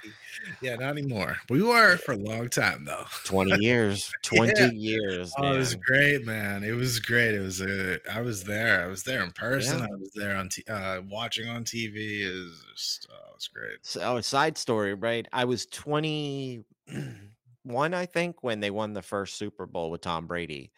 yeah, 0.62 0.74
not 0.76 0.90
anymore. 0.96 1.36
We 1.50 1.62
were 1.62 1.96
for 1.98 2.12
a 2.12 2.16
long 2.16 2.48
time 2.48 2.84
though. 2.84 3.04
twenty 3.24 3.62
years, 3.64 4.10
twenty 4.22 4.52
Yeah. 4.58 4.70
years, 4.72 5.32
Oh, 5.38 5.54
it 5.54 5.58
was 5.58 5.74
great, 5.74 6.24
man. 6.24 6.64
It 6.64 6.72
was 6.72 6.98
great. 7.00 7.34
It 7.34 7.40
was 7.40 7.60
a. 7.60 7.98
I 8.10 8.20
was 8.20 8.44
there. 8.44 8.82
I 8.84 8.86
was 8.86 9.02
there 9.02 9.22
in 9.22 9.30
person. 9.32 9.78
Yeah. 9.80 9.84
I 9.86 9.96
was 9.98 10.10
there 10.14 10.36
on 10.36 10.48
t- 10.48 10.64
uh, 10.68 11.02
watching 11.08 11.48
on 11.48 11.64
TV. 11.64 12.22
It 12.22 12.32
was 12.32 12.64
just. 12.74 13.06
Oh, 13.10 13.30
it 13.30 13.34
was 13.34 13.48
great. 13.48 13.78
So, 13.82 14.00
oh, 14.02 14.20
side 14.20 14.56
story, 14.58 14.94
right? 14.94 15.26
I 15.32 15.44
was 15.44 15.66
21, 15.66 16.64
I 17.94 18.06
think, 18.06 18.42
when 18.42 18.60
they 18.60 18.70
won 18.70 18.92
the 18.94 19.02
first 19.02 19.36
Super 19.36 19.66
Bowl 19.66 19.90
with 19.90 20.00
Tom 20.00 20.26
Brady. 20.26 20.72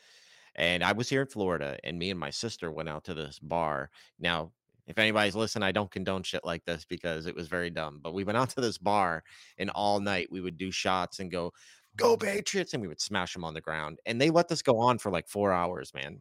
And 0.56 0.82
I 0.82 0.92
was 0.92 1.08
here 1.08 1.22
in 1.22 1.28
Florida, 1.28 1.78
and 1.84 1.98
me 1.98 2.10
and 2.10 2.18
my 2.18 2.30
sister 2.30 2.70
went 2.72 2.88
out 2.88 3.04
to 3.04 3.14
this 3.14 3.38
bar. 3.38 3.88
Now, 4.18 4.50
if 4.90 4.98
anybody's 4.98 5.36
listening, 5.36 5.62
I 5.62 5.70
don't 5.70 5.90
condone 5.90 6.24
shit 6.24 6.44
like 6.44 6.64
this 6.64 6.84
because 6.84 7.26
it 7.26 7.34
was 7.36 7.46
very 7.46 7.70
dumb. 7.70 8.00
But 8.02 8.12
we 8.12 8.24
went 8.24 8.36
out 8.36 8.50
to 8.50 8.60
this 8.60 8.76
bar, 8.76 9.22
and 9.56 9.70
all 9.70 10.00
night 10.00 10.26
we 10.32 10.40
would 10.40 10.58
do 10.58 10.72
shots 10.72 11.20
and 11.20 11.30
go, 11.30 11.52
"Go 11.96 12.16
Patriots!" 12.16 12.74
and 12.74 12.82
we 12.82 12.88
would 12.88 13.00
smash 13.00 13.32
them 13.32 13.44
on 13.44 13.54
the 13.54 13.60
ground. 13.60 14.00
And 14.04 14.20
they 14.20 14.30
let 14.30 14.48
this 14.48 14.62
go 14.62 14.78
on 14.78 14.98
for 14.98 15.12
like 15.12 15.28
four 15.28 15.52
hours, 15.52 15.94
man. 15.94 16.20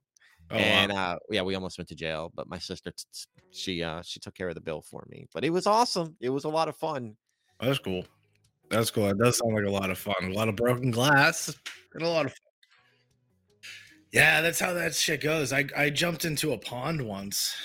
Oh, 0.51 0.55
and 0.55 0.93
wow. 0.93 1.13
uh, 1.13 1.17
yeah, 1.31 1.41
we 1.41 1.55
almost 1.55 1.79
went 1.79 1.87
to 1.89 1.95
jail. 1.95 2.31
But 2.35 2.47
my 2.47 2.59
sister, 2.59 2.93
she 3.49 3.81
uh, 3.81 4.03
she 4.03 4.19
took 4.19 4.35
care 4.35 4.49
of 4.49 4.55
the 4.55 4.61
bill 4.61 4.83
for 4.83 5.03
me. 5.09 5.25
But 5.33 5.43
it 5.43 5.49
was 5.49 5.65
awesome. 5.65 6.15
It 6.21 6.29
was 6.29 6.43
a 6.43 6.49
lot 6.49 6.69
of 6.69 6.75
fun. 6.75 7.15
that's 7.59 7.79
cool. 7.79 8.05
That's 8.69 8.91
cool. 8.91 9.07
It 9.07 9.17
does 9.17 9.39
sound 9.39 9.55
like 9.55 9.65
a 9.65 9.71
lot 9.71 9.89
of 9.89 9.97
fun. 9.97 10.13
A 10.21 10.33
lot 10.33 10.47
of 10.47 10.55
broken 10.55 10.91
glass 10.91 11.51
and 11.95 12.03
a 12.03 12.07
lot 12.07 12.27
of 12.27 12.33
fun. 12.33 12.37
Yeah, 14.11 14.41
that's 14.41 14.59
how 14.59 14.73
that 14.73 14.93
shit 14.93 15.21
goes. 15.21 15.51
I 15.51 15.65
I 15.75 15.89
jumped 15.89 16.23
into 16.23 16.53
a 16.53 16.57
pond 16.59 17.01
once 17.01 17.55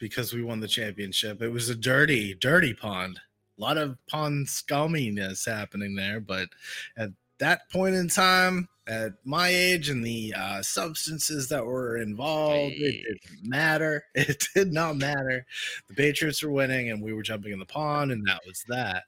because 0.00 0.32
we 0.32 0.42
won 0.42 0.58
the 0.58 0.66
championship. 0.66 1.40
It 1.42 1.50
was 1.50 1.68
a 1.68 1.74
dirty, 1.76 2.34
dirty 2.34 2.74
pond. 2.74 3.20
A 3.56 3.60
lot 3.60 3.78
of 3.78 3.96
pond 4.08 4.46
scumminess 4.48 5.46
happening 5.46 5.94
there, 5.94 6.18
but 6.18 6.48
at 6.96 7.10
that 7.38 7.70
point 7.70 7.94
in 7.94 8.08
time, 8.08 8.68
at 8.88 9.12
my 9.24 9.48
age 9.48 9.88
and 9.88 10.04
the 10.04 10.34
uh, 10.36 10.62
substances 10.62 11.48
that 11.50 11.64
were 11.64 11.98
involved, 11.98 12.72
Hey. 12.74 13.04
it 13.06 13.20
didn't 13.22 13.48
matter. 13.48 14.02
It 14.16 14.48
did 14.54 14.72
not 14.72 14.96
matter. 14.96 15.46
The 15.88 15.94
Patriots 15.94 16.42
were 16.42 16.50
winning, 16.50 16.90
and 16.90 17.00
we 17.02 17.12
were 17.12 17.22
jumping 17.22 17.52
in 17.52 17.58
the 17.60 17.66
pond, 17.66 18.10
and 18.10 18.26
that 18.26 18.40
was 18.46 18.64
that. 18.68 19.04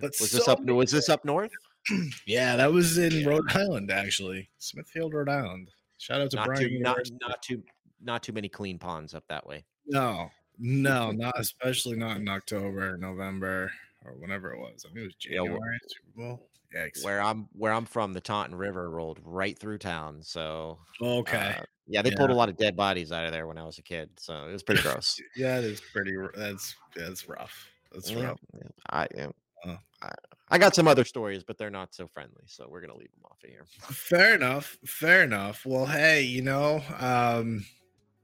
But 0.00 0.12
Was 0.18 0.32
this 0.32 0.48
up? 0.48 0.64
Was 0.64 0.90
this 0.90 1.08
up 1.08 1.24
north? 1.24 1.52
yeah, 2.26 2.56
that 2.56 2.72
was 2.72 2.98
in 2.98 3.12
Yeah. 3.12 3.28
Rhode 3.28 3.54
Island, 3.54 3.90
actually. 3.92 4.48
Smithfield, 4.58 5.12
Rhode 5.14 5.28
Island. 5.28 5.70
Shout 5.98 6.20
out 6.22 6.30
to 6.32 6.36
Not 6.36 6.46
Brian. 6.46 6.68
too 6.70 6.78
not 6.80 6.98
not 7.20 7.42
too 7.42 7.62
not 8.00 8.22
too 8.22 8.32
many 8.32 8.48
clean 8.48 8.78
ponds 8.78 9.14
up 9.14 9.24
that 9.28 9.46
way. 9.46 9.64
No, 9.86 10.30
no, 10.58 11.10
not 11.12 11.34
especially 11.38 11.96
not 11.96 12.16
in 12.18 12.28
October, 12.28 12.96
November, 12.96 13.70
or 14.04 14.12
whenever 14.14 14.52
it 14.52 14.58
was. 14.58 14.84
I 14.88 14.92
mean, 14.92 15.04
it 15.04 15.06
was 15.06 15.16
Yeah, 15.24 15.36
January. 15.38 15.78
Super 15.88 16.10
Bowl. 16.16 16.48
Yikes. 16.74 17.04
Where 17.04 17.20
I'm 17.20 17.48
where 17.52 17.72
I'm 17.72 17.84
from, 17.84 18.12
the 18.12 18.20
Taunton 18.20 18.56
River 18.58 18.90
rolled 18.90 19.20
right 19.22 19.56
through 19.56 19.78
town. 19.78 20.22
So 20.22 20.80
okay. 21.00 21.54
uh, 21.58 21.62
yeah, 21.86 22.02
they 22.02 22.10
pulled 22.10 22.30
a 22.30 22.34
lot 22.34 22.48
of 22.48 22.56
dead 22.56 22.74
bodies 22.76 23.12
out 23.12 23.24
of 23.26 23.32
there 23.32 23.46
when 23.46 23.58
I 23.58 23.64
was 23.64 23.78
a 23.78 23.82
kid. 23.82 24.10
So 24.18 24.48
it 24.48 24.52
was 24.52 24.64
pretty 24.64 24.82
gross. 24.82 25.16
yeah, 25.36 25.58
it 25.58 25.64
is 25.64 25.80
pretty. 25.80 26.16
That's 26.34 26.74
that's 26.96 27.28
rough. 27.28 27.68
That's 27.92 28.10
Yeah, 28.10 28.24
rough. 28.24 28.40
yeah. 28.54 28.68
I, 28.90 29.06
yeah, 29.14 29.28
Uh. 29.64 29.76
I 30.02 30.10
I 30.48 30.58
got 30.58 30.74
some 30.74 30.88
other 30.88 31.04
stories, 31.04 31.44
but 31.44 31.58
they're 31.58 31.70
not 31.70 31.94
so 31.94 32.08
friendly. 32.08 32.42
So 32.46 32.66
we're 32.68 32.80
gonna 32.80 32.96
leave 32.96 33.12
them 33.12 33.22
off 33.30 33.42
of 33.44 33.50
here. 33.50 33.66
Fair 33.80 34.34
enough. 34.34 34.76
Fair 34.84 35.22
enough. 35.22 35.64
Well, 35.64 35.86
hey, 35.86 36.22
you 36.22 36.42
know, 36.42 36.82
um, 36.98 37.64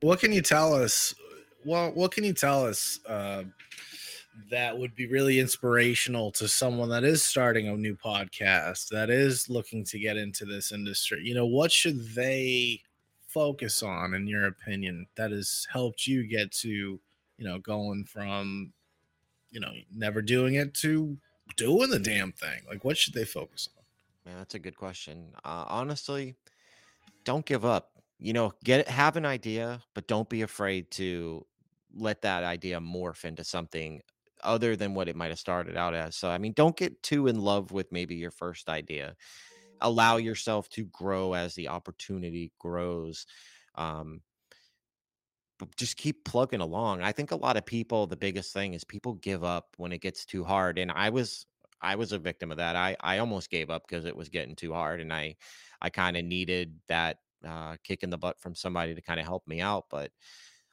what 0.01 0.21
can 0.21 0.33
you 0.33 0.43
tell 0.43 0.75
us? 0.75 1.15
Well, 1.65 1.91
what 1.93 2.13
can 2.13 2.25
you 2.25 2.33
tell 2.33 2.65
us 2.65 3.01
uh, 3.07 3.45
that 4.51 4.77
would 4.77 4.95
be 4.95 5.07
really 5.07 5.39
inspirational 5.39 6.31
to 6.33 6.49
someone 6.49 6.89
that 6.89 7.05
is 7.05 7.23
starting 7.23 7.69
a 7.69 7.77
new 7.77 7.97
podcast, 7.97 8.89
that 8.89 9.11
is 9.11 9.49
looking 9.51 9.85
to 9.85 9.99
get 9.99 10.17
into 10.17 10.45
this 10.45 10.73
industry? 10.73 11.23
You 11.23 11.35
know, 11.35 11.47
what 11.47 11.71
should 11.71 12.15
they 12.15 12.81
focus 13.27 13.83
on, 13.83 14.15
in 14.15 14.27
your 14.27 14.47
opinion, 14.47 15.07
that 15.17 15.31
has 15.31 15.67
helped 15.71 16.07
you 16.07 16.27
get 16.27 16.51
to, 16.53 16.69
you 16.69 17.45
know, 17.45 17.59
going 17.59 18.05
from, 18.05 18.73
you 19.51 19.61
know, 19.61 19.73
never 19.95 20.23
doing 20.23 20.55
it 20.55 20.75
to 20.75 21.17
doing 21.57 21.91
the 21.91 21.99
damn 21.99 22.33
thing? 22.33 22.63
Like, 22.69 22.85
what 22.85 22.97
should 22.97 23.15
they 23.15 23.25
focus 23.25 23.69
on? 23.77 23.85
Yeah, 24.33 24.39
that's 24.39 24.55
a 24.55 24.59
good 24.59 24.77
question. 24.77 25.29
Uh, 25.45 25.65
honestly, 25.69 26.37
don't 27.25 27.45
give 27.45 27.65
up. 27.65 27.91
You 28.21 28.35
know, 28.35 28.53
get 28.65 28.87
have 28.89 29.17
an 29.17 29.25
idea, 29.25 29.83
but 29.95 30.07
don't 30.07 30.29
be 30.29 30.43
afraid 30.43 30.91
to 30.93 31.47
let 31.93 32.23
that 32.23 32.45
idea 32.45 32.79
morph 32.81 33.25
into 33.25 33.45
something 33.45 34.03
other 34.43 34.77
than 34.77 34.95
what 34.95 35.09
it 35.09 35.17
might 35.17 35.31
have 35.31 35.39
started 35.39 35.77
out 35.77 35.95
as. 35.95 36.17
So, 36.17 36.29
I 36.31 36.39
mean, 36.39 36.53
don't 36.53 36.77
get 36.77 37.03
too 37.03 37.29
in 37.29 37.41
love 37.41 37.73
with 37.73 37.93
maybe 37.93 38.17
your 38.17 38.31
first 38.31 38.69
idea. 38.69 39.17
Allow 39.81 40.19
yourself 40.19 40.69
to 40.71 40.85
grow 40.87 41.35
as 41.35 41.55
the 41.55 41.69
opportunity 41.69 42.53
grows. 42.59 43.27
Um, 43.77 44.23
but 45.59 45.75
just 45.77 45.97
keep 45.97 46.25
plugging 46.25 46.61
along. 46.61 47.03
I 47.03 47.13
think 47.13 47.31
a 47.31 47.37
lot 47.37 47.57
of 47.57 47.67
people, 47.67 48.07
the 48.07 48.17
biggest 48.17 48.53
thing 48.53 48.75
is 48.75 48.85
people 48.85 49.15
give 49.15 49.45
up 49.45 49.75
when 49.77 49.93
it 49.93 50.01
gets 50.01 50.25
too 50.25 50.45
hard. 50.45 50.79
And 50.79 50.91
I 50.91 51.11
was 51.11 51.47
I 51.83 51.97
was 51.97 52.13
a 52.13 52.19
victim 52.19 52.51
of 52.51 52.57
that. 52.59 52.77
I 52.77 52.97
I 53.01 53.19
almost 53.19 53.51
gave 53.51 53.69
up 53.71 53.87
because 53.87 54.05
it 54.07 54.17
was 54.17 54.29
getting 54.31 54.57
too 54.57 54.73
hard 54.73 55.01
and 55.01 55.13
I 55.13 55.37
I 55.83 55.91
kind 55.91 56.17
of 56.17 56.25
needed 56.25 56.81
that 56.89 57.19
uh 57.47 57.77
kick 57.85 58.03
in 58.03 58.11
the 58.11 58.19
butt 58.19 58.41
from 58.41 58.55
somebody 58.55 58.95
to 58.95 59.03
kind 59.03 59.21
of 59.21 59.27
help 59.27 59.47
me 59.47 59.61
out. 59.61 59.87
But 59.91 60.11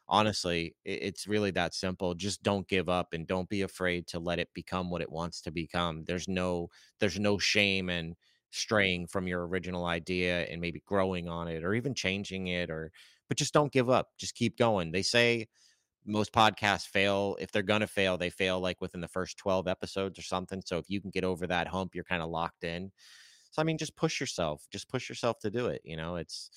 honestly, 0.08 0.76
it, 0.86 1.00
it's 1.04 1.28
really 1.28 1.52
that 1.52 1.74
simple. 1.74 2.14
Just 2.16 2.44
don't 2.44 2.68
give 2.68 2.90
up 2.90 3.14
and 3.14 3.28
don't 3.28 3.50
be 3.50 3.62
afraid 3.62 4.08
to 4.08 4.20
let 4.20 4.40
it 4.40 4.50
become 4.54 4.90
what 4.90 5.02
it 5.02 5.12
wants 5.12 5.42
to 5.42 5.52
become. 5.52 6.04
There's 6.06 6.28
no 6.28 6.70
there's 7.00 7.20
no 7.20 7.38
shame 7.38 7.90
in 7.90 8.16
straying 8.52 9.08
from 9.08 9.28
your 9.28 9.46
original 9.48 9.86
idea 9.86 10.46
and 10.46 10.62
maybe 10.62 10.82
growing 10.86 11.28
on 11.28 11.48
it 11.48 11.64
or 11.64 11.74
even 11.74 11.94
changing 11.94 12.48
it 12.48 12.70
or 12.70 12.92
but 13.28 13.38
just 13.38 13.54
don't 13.54 13.74
give 13.74 13.90
up. 13.90 14.10
Just 14.18 14.36
keep 14.36 14.58
going. 14.58 14.92
They 14.92 15.02
say 15.02 15.48
most 16.06 16.32
podcasts 16.34 16.88
fail. 16.88 17.38
If 17.40 17.52
they're 17.52 17.64
going 17.64 17.82
to 17.82 17.88
fail, 17.88 18.18
they 18.18 18.30
fail 18.30 18.60
like 18.60 18.82
within 18.82 19.02
the 19.02 19.08
first 19.08 19.38
12 19.38 19.68
episodes 19.68 20.18
or 20.18 20.24
something. 20.24 20.62
So 20.66 20.78
if 20.78 20.90
you 20.90 21.02
can 21.02 21.12
get 21.12 21.24
over 21.24 21.48
that 21.48 21.68
hump, 21.68 21.96
you're 21.96 22.04
kind 22.06 22.24
of 22.24 22.30
locked 22.30 22.64
in. 22.64 22.92
So, 23.52 23.62
I 23.62 23.66
mean, 23.66 23.78
just 23.78 23.96
push 23.96 24.20
yourself. 24.20 24.68
Just 24.72 24.90
push 24.90 25.10
yourself 25.10 25.40
to 25.40 25.50
do 25.50 25.68
it. 25.68 25.82
You 25.84 25.98
know, 25.98 26.16
it's, 26.18 26.50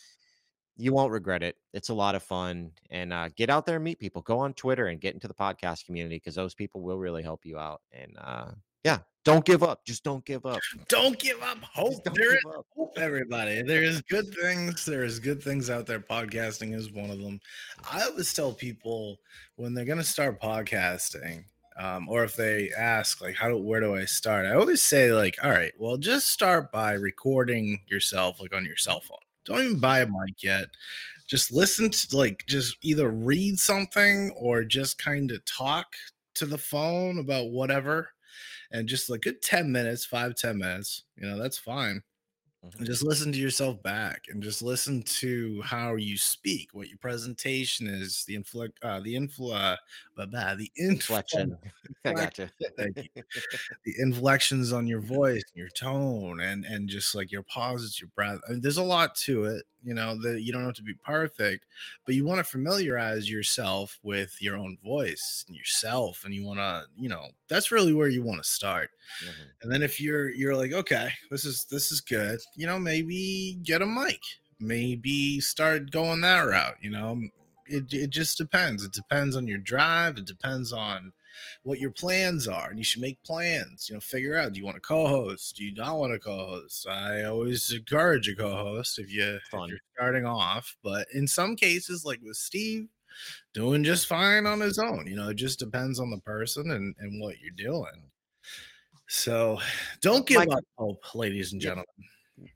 you 0.76 0.92
won't 0.92 1.12
regret 1.12 1.42
it. 1.42 1.56
It's 1.74 1.90
a 1.90 1.94
lot 1.94 2.14
of 2.14 2.22
fun. 2.22 2.72
And 2.90 3.12
uh, 3.12 3.28
get 3.36 3.50
out 3.50 3.66
there 3.66 3.76
and 3.76 3.84
meet 3.84 3.98
people. 3.98 4.22
Go 4.22 4.38
on 4.38 4.54
Twitter 4.54 4.86
and 4.86 5.00
get 5.00 5.14
into 5.14 5.28
the 5.28 5.34
podcast 5.34 5.84
community 5.86 6.16
because 6.16 6.34
those 6.34 6.54
people 6.54 6.80
will 6.80 6.98
really 6.98 7.22
help 7.22 7.44
you 7.44 7.58
out. 7.58 7.82
And 7.92 8.16
uh, 8.18 8.50
yeah, 8.84 8.98
don't 9.24 9.44
give 9.44 9.62
up. 9.62 9.84
Just 9.84 10.02
don't 10.04 10.24
give 10.24 10.46
up. 10.46 10.58
Don't 10.88 11.18
give 11.18 11.42
up 11.42 11.58
hope. 11.62 12.02
Don't 12.04 12.16
There 12.16 12.34
is 12.34 12.42
give 12.42 12.54
up. 12.58 12.66
hope, 12.74 12.98
everybody. 12.98 13.60
There 13.62 13.82
is 13.82 14.00
good 14.02 14.34
things. 14.34 14.86
There 14.86 15.04
is 15.04 15.18
good 15.18 15.42
things 15.42 15.68
out 15.68 15.86
there. 15.86 16.00
Podcasting 16.00 16.74
is 16.74 16.90
one 16.90 17.10
of 17.10 17.20
them. 17.20 17.38
I 17.92 18.02
always 18.04 18.32
tell 18.32 18.52
people 18.54 19.18
when 19.56 19.74
they're 19.74 19.84
going 19.84 19.98
to 19.98 20.04
start 20.04 20.40
podcasting, 20.40 21.44
um, 21.78 22.08
or 22.08 22.24
if 22.24 22.36
they 22.36 22.70
ask 22.76 23.20
like 23.20 23.34
how 23.36 23.48
do 23.48 23.56
where 23.56 23.80
do 23.80 23.94
i 23.96 24.04
start? 24.04 24.46
I 24.46 24.54
always 24.54 24.82
say 24.82 25.12
like 25.12 25.36
all 25.42 25.50
right 25.50 25.72
well 25.78 25.96
just 25.96 26.28
start 26.28 26.72
by 26.72 26.92
recording 26.92 27.80
yourself 27.88 28.40
like 28.40 28.54
on 28.54 28.64
your 28.64 28.76
cell 28.76 29.00
phone. 29.00 29.18
Don't 29.44 29.64
even 29.64 29.80
buy 29.80 30.00
a 30.00 30.06
mic 30.06 30.42
yet. 30.42 30.66
Just 31.26 31.52
listen 31.52 31.90
to 31.90 32.16
like 32.16 32.44
just 32.46 32.76
either 32.82 33.10
read 33.10 33.58
something 33.58 34.30
or 34.36 34.64
just 34.64 34.98
kind 34.98 35.30
of 35.30 35.44
talk 35.44 35.86
to 36.34 36.46
the 36.46 36.58
phone 36.58 37.18
about 37.18 37.50
whatever 37.50 38.10
and 38.72 38.88
just 38.88 39.10
like 39.10 39.22
good 39.22 39.42
10 39.42 39.70
minutes 39.70 40.04
five 40.04 40.34
ten 40.34 40.58
minutes 40.58 41.04
you 41.16 41.28
know 41.28 41.38
that's 41.38 41.58
fine 41.58 42.02
and 42.78 42.86
Mhm. 42.86 42.86
just 42.86 43.02
listen 43.02 43.32
to 43.32 43.38
yourself 43.38 43.82
back 43.82 44.24
and 44.28 44.42
just 44.42 44.62
listen 44.62 45.02
to 45.02 45.60
how 45.62 45.96
you 45.96 46.16
speak 46.16 46.70
what 46.72 46.88
your 46.88 46.98
presentation 46.98 47.86
is 47.86 48.24
the 48.26 48.34
inflict 48.34 48.78
uh 48.82 49.00
the 49.00 49.14
influ 49.14 49.54
uh, 49.54 49.76
blah, 50.16 50.26
blah, 50.26 50.54
the 50.54 50.70
inflection. 50.76 51.58
I 52.04 52.14
gotcha. 52.14 52.52
thank 52.78 53.02
you 53.02 53.10
the 53.84 53.94
inflections 53.98 54.72
on 54.72 54.86
your 54.86 55.00
voice 55.00 55.42
your 55.54 55.68
tone 55.70 56.40
and 56.40 56.64
and 56.64 56.88
just 56.88 57.14
like 57.14 57.30
your 57.32 57.42
pauses 57.42 58.00
your 58.00 58.10
breath 58.14 58.40
I 58.48 58.52
mean, 58.52 58.60
there's 58.62 58.76
a 58.78 58.82
lot 58.84 59.14
to 59.16 59.44
it 59.44 59.64
you 59.82 59.94
know 59.94 60.20
that 60.20 60.42
you 60.42 60.52
don't 60.52 60.64
have 60.64 60.74
to 60.74 60.82
be 60.82 60.94
perfect 60.94 61.66
but 62.04 62.14
you 62.14 62.24
want 62.24 62.38
to 62.38 62.44
familiarize 62.44 63.30
yourself 63.30 63.98
with 64.02 64.36
your 64.40 64.56
own 64.56 64.76
voice 64.84 65.44
and 65.46 65.56
yourself 65.56 66.22
and 66.24 66.34
you 66.34 66.44
want 66.44 66.58
to 66.58 66.84
you 66.96 67.08
know 67.08 67.26
that's 67.48 67.70
really 67.70 67.92
where 67.94 68.08
you 68.08 68.22
want 68.22 68.42
to 68.42 68.48
start 68.48 68.90
Mhm. 69.24 69.32
and 69.62 69.72
then 69.72 69.82
if 69.82 70.00
you're 70.00 70.30
you're 70.30 70.56
like 70.56 70.72
okay 70.72 71.10
this 71.30 71.44
is 71.44 71.64
this 71.64 71.90
is 71.90 72.00
good 72.00 72.38
you 72.54 72.66
know 72.66 72.78
maybe 72.78 73.58
get 73.62 73.82
a 73.82 73.86
mic 73.86 74.20
maybe 74.58 75.40
start 75.40 75.90
going 75.90 76.20
that 76.20 76.40
route 76.42 76.76
you 76.80 76.90
know 76.90 77.20
it, 77.66 77.92
it 77.92 78.10
just 78.10 78.36
depends 78.36 78.84
it 78.84 78.92
depends 78.92 79.36
on 79.36 79.46
your 79.46 79.58
drive 79.58 80.18
it 80.18 80.26
depends 80.26 80.72
on 80.72 81.12
what 81.62 81.78
your 81.78 81.90
plans 81.90 82.46
are 82.48 82.68
and 82.70 82.78
you 82.78 82.84
should 82.84 83.00
make 83.02 83.22
plans 83.22 83.88
you 83.88 83.94
know 83.94 84.00
figure 84.00 84.36
out 84.36 84.52
do 84.52 84.58
you 84.58 84.64
want 84.64 84.76
to 84.76 84.80
co-host? 84.80 85.56
Do 85.56 85.64
you 85.64 85.74
not 85.74 85.98
want 85.98 86.12
to 86.12 86.18
co-host? 86.18 86.86
I 86.88 87.24
always 87.24 87.72
encourage 87.72 88.28
a 88.28 88.34
co-host 88.36 88.98
if 88.98 89.12
you, 89.12 89.24
if 89.36 89.42
you're 89.52 89.78
starting 89.94 90.26
off 90.26 90.76
but 90.82 91.06
in 91.14 91.26
some 91.26 91.56
cases 91.56 92.04
like 92.04 92.20
with 92.22 92.36
steve 92.36 92.88
doing 93.54 93.82
just 93.84 94.06
fine 94.06 94.46
on 94.46 94.60
his 94.60 94.78
own 94.78 95.06
you 95.06 95.16
know 95.16 95.28
it 95.30 95.34
just 95.34 95.58
depends 95.58 95.98
on 96.00 96.10
the 96.10 96.18
person 96.18 96.70
and 96.70 96.94
and 96.98 97.20
what 97.20 97.36
you're 97.40 97.52
doing. 97.72 98.10
So 99.08 99.58
don't 100.00 100.24
give 100.26 100.38
Mike- 100.38 100.52
up 100.52 100.64
hope 100.78 101.14
ladies 101.16 101.52
and 101.52 101.60
gentlemen. 101.60 101.84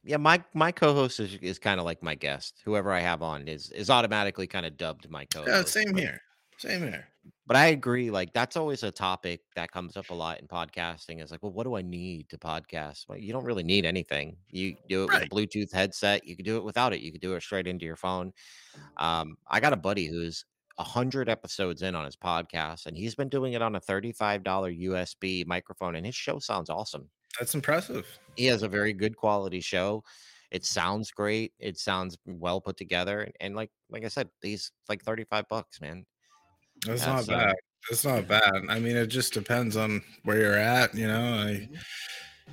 Yeah, 0.05 0.17
my 0.19 0.43
my 0.55 0.71
co-host 0.73 1.19
is, 1.21 1.35
is 1.43 1.59
kind 1.59 1.79
of 1.81 1.85
like 1.85 2.03
my 2.03 2.15
guest. 2.15 2.63
Whoever 2.65 2.93
I 2.93 3.01
have 3.01 3.23
on 3.23 3.49
is 3.49 3.71
is 3.71 3.91
automatically 3.91 4.47
kind 4.47 4.65
of 4.65 4.77
dubbed 4.77 5.11
my 5.11 5.25
co-host. 5.27 5.49
yeah 5.51 5.65
same 5.65 5.93
but- 5.93 6.01
here 6.01 6.21
same 6.59 6.81
here 6.83 7.09
But 7.47 7.57
I 7.57 7.67
agree. 7.67 8.11
Like 8.11 8.33
that's 8.33 8.57
always 8.57 8.83
a 8.83 8.91
topic 8.91 9.41
that 9.55 9.71
comes 9.71 9.97
up 9.97 10.09
a 10.11 10.15
lot 10.15 10.41
in 10.41 10.47
podcasting. 10.47 11.23
Is 11.23 11.31
like, 11.31 11.43
well, 11.43 11.53
what 11.53 11.65
do 11.65 11.77
I 11.77 11.83
need 11.83 12.29
to 12.31 12.39
podcast? 12.39 13.05
Well, 13.09 13.19
you 13.19 13.33
don't 13.33 13.45
really 13.45 13.63
need 13.63 13.85
anything. 13.85 14.37
You 14.49 14.77
do 14.89 15.05
it 15.05 15.11
with 15.13 15.23
a 15.25 15.27
Bluetooth 15.27 15.73
headset. 15.73 16.27
You 16.27 16.37
can 16.37 16.45
do 16.45 16.57
it 16.57 16.65
without 16.65 16.95
it. 16.95 17.01
You 17.01 17.13
can 17.13 17.21
do 17.21 17.35
it 17.35 17.43
straight 17.43 17.67
into 17.67 17.85
your 17.85 17.97
phone. 17.97 18.33
Um, 18.97 19.37
I 19.47 19.61
got 19.61 19.75
a 19.75 19.77
buddy 19.77 20.07
who's 20.07 20.45
a 20.79 20.83
hundred 20.83 21.29
episodes 21.29 21.83
in 21.83 21.95
on 21.95 22.05
his 22.07 22.17
podcast, 22.17 22.87
and 22.87 22.97
he's 22.97 23.15
been 23.15 23.29
doing 23.29 23.53
it 23.53 23.63
on 23.63 23.77
a 23.77 23.81
thirty-five 23.81 24.43
dollar 24.43 24.73
USB 24.73 25.47
microphone, 25.47 25.97
and 25.97 26.07
his 26.07 26.15
show 26.17 26.39
sounds 26.39 26.71
awesome. 26.71 27.09
that's 27.39 27.55
impressive 27.55 28.07
He 28.37 28.47
has 28.47 28.63
a 28.63 28.69
very 28.69 28.93
good 28.93 29.17
quality 29.17 29.61
show. 29.61 30.03
It 30.51 30.65
sounds 30.65 31.11
great. 31.11 31.53
It 31.59 31.79
sounds 31.79 32.17
well 32.27 32.61
put 32.61 32.77
together, 32.77 33.21
and, 33.21 33.33
and 33.41 33.55
like 33.55 33.71
like 33.91 34.05
I 34.05 34.09
said, 34.09 34.31
these 34.41 34.73
like 34.89 35.03
thirty-five 35.03 35.45
bucks, 35.49 35.81
man. 35.81 36.07
That's 36.85 37.03
Yeah, 37.03 37.13
not 37.13 37.25
so- 37.25 37.33
bad. 37.33 37.55
That's 37.91 38.05
not 38.05 38.27
bad. 38.27 38.63
I 38.71 38.79
mean, 38.79 38.97
it 38.97 39.09
just 39.09 39.35
depends 39.35 39.77
on 39.77 40.03
where 40.23 40.39
you're 40.41 40.57
at, 40.59 40.95
you 40.95 41.07
know. 41.07 41.35
I, 41.35 41.69
Mhm. 41.71 41.79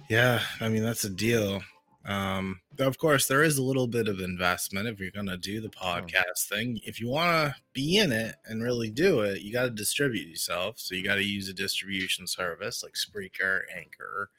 yeah, 0.09 0.43
I 0.59 0.67
mean 0.67 0.83
that's 0.83 1.05
a 1.05 1.09
deal. 1.09 1.63
Um, 2.03 2.59
of 2.79 2.97
course, 2.97 3.27
there 3.27 3.43
is 3.43 3.57
a 3.57 3.63
little 3.63 3.87
bit 3.87 4.07
of 4.07 4.19
investment 4.19 4.87
if 4.87 4.99
you're 4.99 5.11
gonna 5.11 5.37
do 5.37 5.61
the 5.61 5.69
podcast 5.69 6.47
thing. 6.49 6.81
If 6.83 6.99
you 6.99 7.07
want 7.07 7.53
to 7.53 7.61
be 7.73 7.97
in 7.97 8.11
it 8.11 8.35
and 8.45 8.63
really 8.63 8.89
do 8.89 9.21
it, 9.21 9.41
you 9.41 9.53
got 9.53 9.63
to 9.65 9.69
distribute 9.69 10.27
yourself. 10.27 10.79
So 10.79 10.95
you 10.95 11.03
got 11.03 11.15
to 11.15 11.23
use 11.23 11.47
a 11.47 11.53
distribution 11.53 12.25
service 12.27 12.81
like 12.83 12.93
Spreaker, 12.95 13.61
Anchor. 13.75 14.31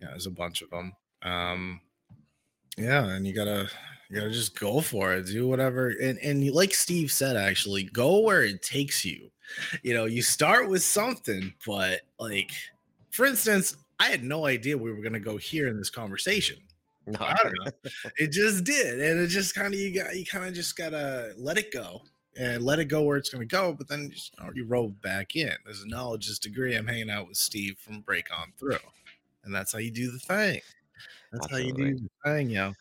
You 0.00 0.06
know, 0.06 0.12
there's 0.12 0.26
a 0.26 0.30
bunch 0.30 0.62
of 0.62 0.70
them. 0.70 0.92
Um, 1.22 1.80
yeah, 2.78 3.04
and 3.08 3.26
you 3.26 3.34
gotta 3.34 3.68
you 4.08 4.16
gotta 4.16 4.30
just 4.30 4.58
go 4.58 4.80
for 4.80 5.14
it. 5.14 5.26
Do 5.26 5.48
whatever, 5.48 5.88
and 6.02 6.18
and 6.18 6.50
like 6.50 6.74
Steve 6.74 7.10
said, 7.10 7.36
actually, 7.36 7.84
go 7.84 8.20
where 8.20 8.42
it 8.42 8.62
takes 8.62 9.04
you. 9.04 9.30
You 9.82 9.94
know, 9.94 10.04
you 10.06 10.22
start 10.22 10.68
with 10.68 10.82
something, 10.82 11.52
but 11.66 12.02
like, 12.18 12.50
for 13.10 13.26
instance, 13.26 13.76
I 14.00 14.10
had 14.10 14.24
no 14.24 14.46
idea 14.46 14.76
we 14.76 14.92
were 14.92 15.02
gonna 15.02 15.20
go 15.20 15.36
here 15.36 15.68
in 15.68 15.76
this 15.78 15.90
conversation. 15.90 16.58
No, 17.06 17.18
I 17.20 17.36
don't 17.42 17.54
know. 17.64 17.90
It 18.16 18.32
just 18.32 18.64
did, 18.64 19.00
and 19.00 19.20
it 19.20 19.28
just 19.28 19.54
kind 19.54 19.72
of 19.72 19.80
you 19.80 19.94
got 19.94 20.16
you 20.16 20.24
kind 20.24 20.46
of 20.46 20.54
just 20.54 20.76
gotta 20.76 21.32
let 21.36 21.58
it 21.58 21.72
go 21.72 22.02
and 22.36 22.64
let 22.64 22.78
it 22.78 22.86
go 22.86 23.02
where 23.02 23.16
it's 23.16 23.28
gonna 23.28 23.44
go. 23.44 23.72
But 23.72 23.88
then 23.88 24.10
just, 24.10 24.32
you, 24.38 24.44
know, 24.44 24.50
you 24.54 24.64
roll 24.64 24.88
back 24.88 25.36
in. 25.36 25.52
There's 25.64 25.82
a 25.82 25.88
knowledge 25.88 26.38
degree. 26.40 26.74
I'm 26.74 26.86
hanging 26.86 27.10
out 27.10 27.28
with 27.28 27.36
Steve 27.36 27.78
from 27.78 28.00
Break 28.00 28.26
On 28.36 28.52
Through, 28.58 28.78
and 29.44 29.54
that's 29.54 29.72
how 29.72 29.78
you 29.78 29.90
do 29.90 30.10
the 30.10 30.18
thing. 30.18 30.60
That's 31.32 31.50
how 31.50 31.56
you 31.58 31.72
do 31.72 31.94
the 31.94 32.08
thing, 32.24 32.50
yo. 32.50 32.72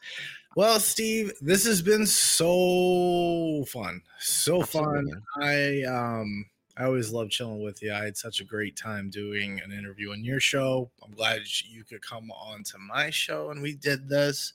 Well, 0.55 0.79
Steve, 0.79 1.33
this 1.41 1.65
has 1.65 1.81
been 1.81 2.05
so 2.05 3.65
fun, 3.67 4.01
so 4.19 4.61
fun. 4.61 5.09
I 5.41 5.81
um 5.83 6.45
I 6.77 6.85
always 6.85 7.11
love 7.11 7.29
chilling 7.29 7.63
with 7.63 7.81
you. 7.83 7.93
I 7.93 8.03
had 8.03 8.17
such 8.17 8.39
a 8.39 8.43
great 8.43 8.75
time 8.75 9.09
doing 9.09 9.61
an 9.63 9.71
interview 9.71 10.11
on 10.11 10.23
your 10.23 10.39
show. 10.39 10.89
I'm 11.03 11.13
glad 11.13 11.41
you 11.65 11.83
could 11.83 12.01
come 12.01 12.31
on 12.31 12.63
to 12.65 12.77
my 12.79 13.11
show 13.11 13.51
and 13.51 13.61
we 13.61 13.73
did 13.73 14.09
this. 14.09 14.53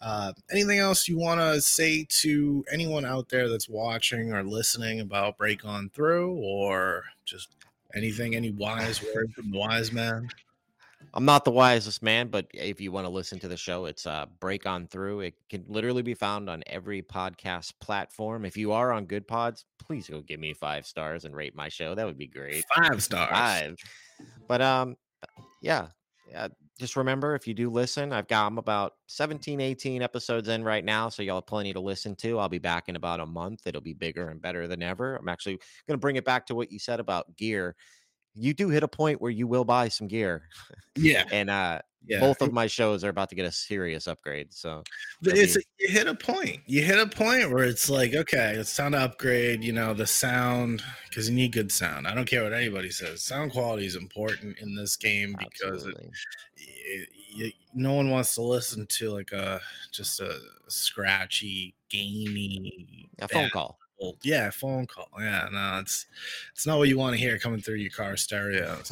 Uh, 0.00 0.32
anything 0.50 0.78
else 0.78 1.06
you 1.06 1.18
want 1.18 1.40
to 1.40 1.60
say 1.60 2.06
to 2.20 2.64
anyone 2.72 3.04
out 3.04 3.28
there 3.28 3.48
that's 3.48 3.68
watching 3.68 4.32
or 4.32 4.42
listening 4.42 5.00
about 5.00 5.36
Break 5.36 5.64
On 5.66 5.90
Through 5.90 6.34
or 6.36 7.04
just 7.26 7.48
anything, 7.94 8.34
any 8.34 8.52
wise 8.52 9.02
word 9.14 9.32
from 9.34 9.50
the 9.50 9.58
wise 9.58 9.92
man? 9.92 10.30
I'm 11.12 11.24
not 11.24 11.44
the 11.44 11.50
wisest 11.50 12.02
man, 12.02 12.28
but 12.28 12.46
if 12.54 12.80
you 12.80 12.92
want 12.92 13.04
to 13.06 13.10
listen 13.10 13.38
to 13.40 13.48
the 13.48 13.56
show, 13.56 13.86
it's 13.86 14.06
uh 14.06 14.26
break 14.38 14.66
on 14.66 14.86
through. 14.86 15.20
It 15.20 15.34
can 15.48 15.64
literally 15.68 16.02
be 16.02 16.14
found 16.14 16.48
on 16.48 16.62
every 16.66 17.02
podcast 17.02 17.72
platform. 17.80 18.44
If 18.44 18.56
you 18.56 18.72
are 18.72 18.92
on 18.92 19.06
Good 19.06 19.26
Pods, 19.26 19.64
please 19.78 20.08
go 20.08 20.20
give 20.20 20.38
me 20.38 20.54
five 20.54 20.86
stars 20.86 21.24
and 21.24 21.34
rate 21.34 21.54
my 21.54 21.68
show. 21.68 21.94
That 21.94 22.06
would 22.06 22.18
be 22.18 22.28
great. 22.28 22.64
Five 22.76 23.02
stars. 23.02 23.30
Five. 23.30 23.76
But 24.46 24.62
um 24.62 24.96
yeah. 25.62 25.88
Yeah, 26.30 26.46
just 26.78 26.96
remember 26.96 27.34
if 27.34 27.48
you 27.48 27.54
do 27.54 27.70
listen, 27.70 28.12
I've 28.12 28.28
got 28.28 28.46
I'm 28.46 28.56
about 28.56 28.94
17, 29.08 29.60
18 29.60 30.00
episodes 30.00 30.48
in 30.48 30.62
right 30.62 30.84
now, 30.84 31.08
so 31.08 31.22
y'all 31.24 31.38
have 31.38 31.46
plenty 31.46 31.72
to 31.72 31.80
listen 31.80 32.14
to. 32.16 32.38
I'll 32.38 32.48
be 32.48 32.58
back 32.58 32.88
in 32.88 32.94
about 32.94 33.18
a 33.18 33.26
month. 33.26 33.66
It'll 33.66 33.80
be 33.80 33.94
bigger 33.94 34.28
and 34.28 34.40
better 34.40 34.68
than 34.68 34.80
ever. 34.80 35.16
I'm 35.16 35.28
actually 35.28 35.56
going 35.88 35.94
to 35.94 35.98
bring 35.98 36.14
it 36.16 36.24
back 36.24 36.46
to 36.46 36.54
what 36.54 36.70
you 36.70 36.78
said 36.78 37.00
about 37.00 37.36
gear. 37.36 37.74
You 38.34 38.54
do 38.54 38.68
hit 38.68 38.82
a 38.82 38.88
point 38.88 39.20
where 39.20 39.30
you 39.30 39.46
will 39.46 39.64
buy 39.64 39.88
some 39.88 40.06
gear, 40.06 40.42
Yeah. 40.96 41.24
and 41.32 41.50
uh, 41.50 41.80
Yeah. 42.06 42.20
both 42.20 42.40
of 42.40 42.52
my 42.52 42.66
shows 42.66 43.04
are 43.04 43.08
about 43.08 43.28
to 43.30 43.34
get 43.34 43.44
a 43.44 43.52
serious 43.52 44.06
upgrade. 44.06 44.52
So 44.52 44.84
it's 45.22 45.56
you 45.78 45.88
hit 45.88 46.06
a 46.06 46.14
point. 46.14 46.60
You 46.66 46.82
hit 46.82 46.98
a 46.98 47.06
point 47.06 47.50
where 47.50 47.64
it's 47.64 47.90
like, 47.90 48.14
okay, 48.14 48.54
it's 48.56 48.74
time 48.74 48.92
to 48.92 48.98
upgrade. 48.98 49.62
You 49.64 49.72
know, 49.72 49.92
the 49.94 50.06
sound 50.06 50.82
because 51.08 51.28
you 51.28 51.34
need 51.34 51.52
good 51.52 51.70
sound. 51.72 52.06
I 52.06 52.14
don't 52.14 52.26
care 52.26 52.42
what 52.42 52.52
anybody 52.54 52.90
says. 52.90 53.22
Sound 53.22 53.52
quality 53.52 53.84
is 53.86 53.96
important 53.96 54.58
in 54.58 54.74
this 54.76 54.96
game 54.96 55.34
because 55.38 55.86
it, 55.86 55.96
it, 56.56 57.08
you, 57.32 57.52
no 57.74 57.94
one 57.94 58.10
wants 58.10 58.34
to 58.36 58.42
listen 58.42 58.86
to 58.86 59.10
like 59.10 59.32
a 59.32 59.60
just 59.92 60.20
a 60.20 60.38
scratchy, 60.68 61.74
gamey 61.88 63.10
a 63.18 63.28
phone 63.28 63.44
bad 63.44 63.52
call. 64.00 64.16
Yeah, 64.22 64.50
phone 64.50 64.86
call. 64.86 65.08
Yeah, 65.18 65.48
no, 65.52 65.78
it's 65.80 66.06
it's 66.52 66.66
not 66.66 66.78
what 66.78 66.88
you 66.88 66.98
want 66.98 67.14
to 67.14 67.20
hear 67.20 67.38
coming 67.38 67.60
through 67.60 67.76
your 67.76 67.90
car 67.90 68.16
stereo. 68.16 68.78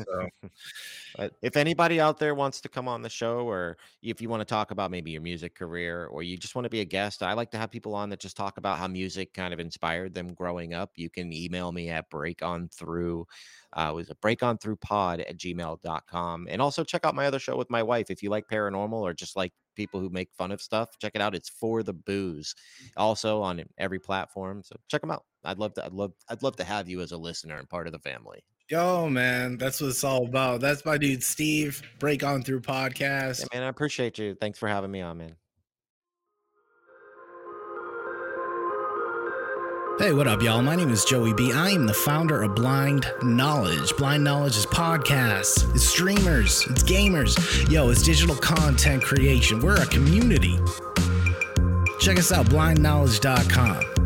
So 1.19 1.31
if 1.43 1.57
anybody 1.57 2.01
out 2.01 2.19
there 2.19 2.35
wants 2.35 2.61
to 2.61 2.69
come 2.69 2.87
on 2.87 3.03
the 3.03 3.09
show, 3.09 3.49
or 3.49 3.77
if 4.03 4.21
you 4.21 4.29
want 4.29 4.41
to 4.41 4.45
talk 4.45 4.71
about 4.71 4.91
maybe 4.91 5.11
your 5.11 5.23
music 5.23 5.55
career, 5.55 6.07
or 6.07 6.23
you 6.23 6.37
just 6.37 6.55
want 6.55 6.65
to 6.65 6.71
be 6.71 6.81
a 6.81 6.85
guest, 6.85 7.23
I 7.23 7.33
like 7.33 7.51
to 7.53 7.59
have 7.59 7.71
people 7.71 7.95
on 7.95 8.09
that 8.11 8.21
just 8.21 8.37
talk 8.37 8.59
about 8.59 8.79
how 8.79 8.87
music 8.87 9.35
kind 9.35 9.53
of 9.53 9.59
inspired 9.59 10.15
them 10.15 10.33
growing 10.35 10.75
up. 10.75 10.93
You 10.95 11.11
can 11.11 11.33
email 11.33 11.73
me 11.73 11.89
at 11.89 12.11
breakonthrough. 12.11 13.25
Uh, 13.73 13.89
it 13.91 13.95
was 13.95 14.11
a 14.11 14.15
break 14.17 14.43
on 14.43 14.59
through 14.59 14.77
pod 14.77 15.21
at 15.21 15.37
gmail.com. 15.37 16.47
And 16.49 16.63
also 16.63 16.85
check 16.85 17.05
out 17.05 17.15
my 17.15 17.27
other 17.27 17.39
show 17.39 17.57
with 17.57 17.71
my 17.71 17.83
wife. 17.83 18.11
If 18.11 18.23
you 18.23 18.31
like 18.31 18.47
paranormal 18.47 18.93
or 18.93 19.15
just 19.15 19.37
like 19.37 19.53
people 19.79 20.01
who 20.01 20.11
make 20.11 20.29
fun 20.37 20.53
of 20.53 20.61
stuff, 20.61 20.99
check 20.99 21.13
it 21.15 21.23
out. 21.23 21.35
It's 21.35 21.49
for 21.49 21.83
the 21.83 21.95
boos. 21.95 22.55
Mm. 22.83 22.89
Also 22.99 23.41
on 23.41 23.65
every 23.79 24.01
platform. 24.01 24.63
So 24.63 24.77
check 24.89 25.01
them 25.01 25.11
out. 25.11 25.23
I'd 25.45 25.59
love 25.59 25.73
to 25.75 25.87
I'd 25.87 25.95
love 25.95 26.13
I'd 26.29 26.43
love 26.43 26.57
to 26.57 26.65
have 26.65 26.89
you 26.89 27.01
as 27.01 27.13
a 27.13 27.17
listener 27.17 27.57
and 27.57 27.69
part 27.71 27.87
of 27.87 27.93
the 27.93 28.01
family. 28.01 28.41
yo, 28.69 29.09
man, 29.09 29.57
that's 29.57 29.81
what 29.81 29.91
it's 29.91 30.05
all 30.05 30.27
about. 30.27 30.61
That's 30.61 30.85
my 30.85 30.99
dude 30.99 31.23
Steve. 31.23 31.81
Break 32.01 32.23
on 32.25 32.43
through 32.43 32.61
podcast. 32.61 33.41
Yeah, 33.41 33.59
man, 33.59 33.63
I 33.63 33.69
appreciate 33.69 34.19
you. 34.19 34.35
Thanks 34.35 34.59
for 34.59 34.69
having 34.69 34.91
me 34.91 35.01
on, 35.01 35.17
man. 35.17 35.37
Hey, 39.99 40.13
what 40.13 40.29
up, 40.29 40.41
y'all? 40.43 40.63
My 40.63 40.77
name 40.77 40.91
is 40.91 41.05
Joey 41.05 41.35
B. 41.35 41.53
I 41.53 41.71
am 41.71 41.85
the 41.85 41.93
founder 41.93 42.41
of 42.41 42.55
Blind 42.55 43.13
Knowledge. 43.21 43.97
Blind 43.97 44.23
Knowledge 44.23 44.57
is 44.57 44.65
podcasts, 44.65 45.69
it's 45.75 45.83
streamers, 45.83 46.65
it's 46.69 46.85
gamers. 46.85 47.69
Yo, 47.69 47.91
it's 47.91 48.03
digital 48.03 48.37
content 48.37 49.03
creation. 49.03 49.59
We're 49.59 49.83
a 49.83 49.87
community. 49.87 50.57
Check 51.99 52.17
us 52.17 52.31
out, 52.31 52.47
blindknowledge.com. 52.47 53.98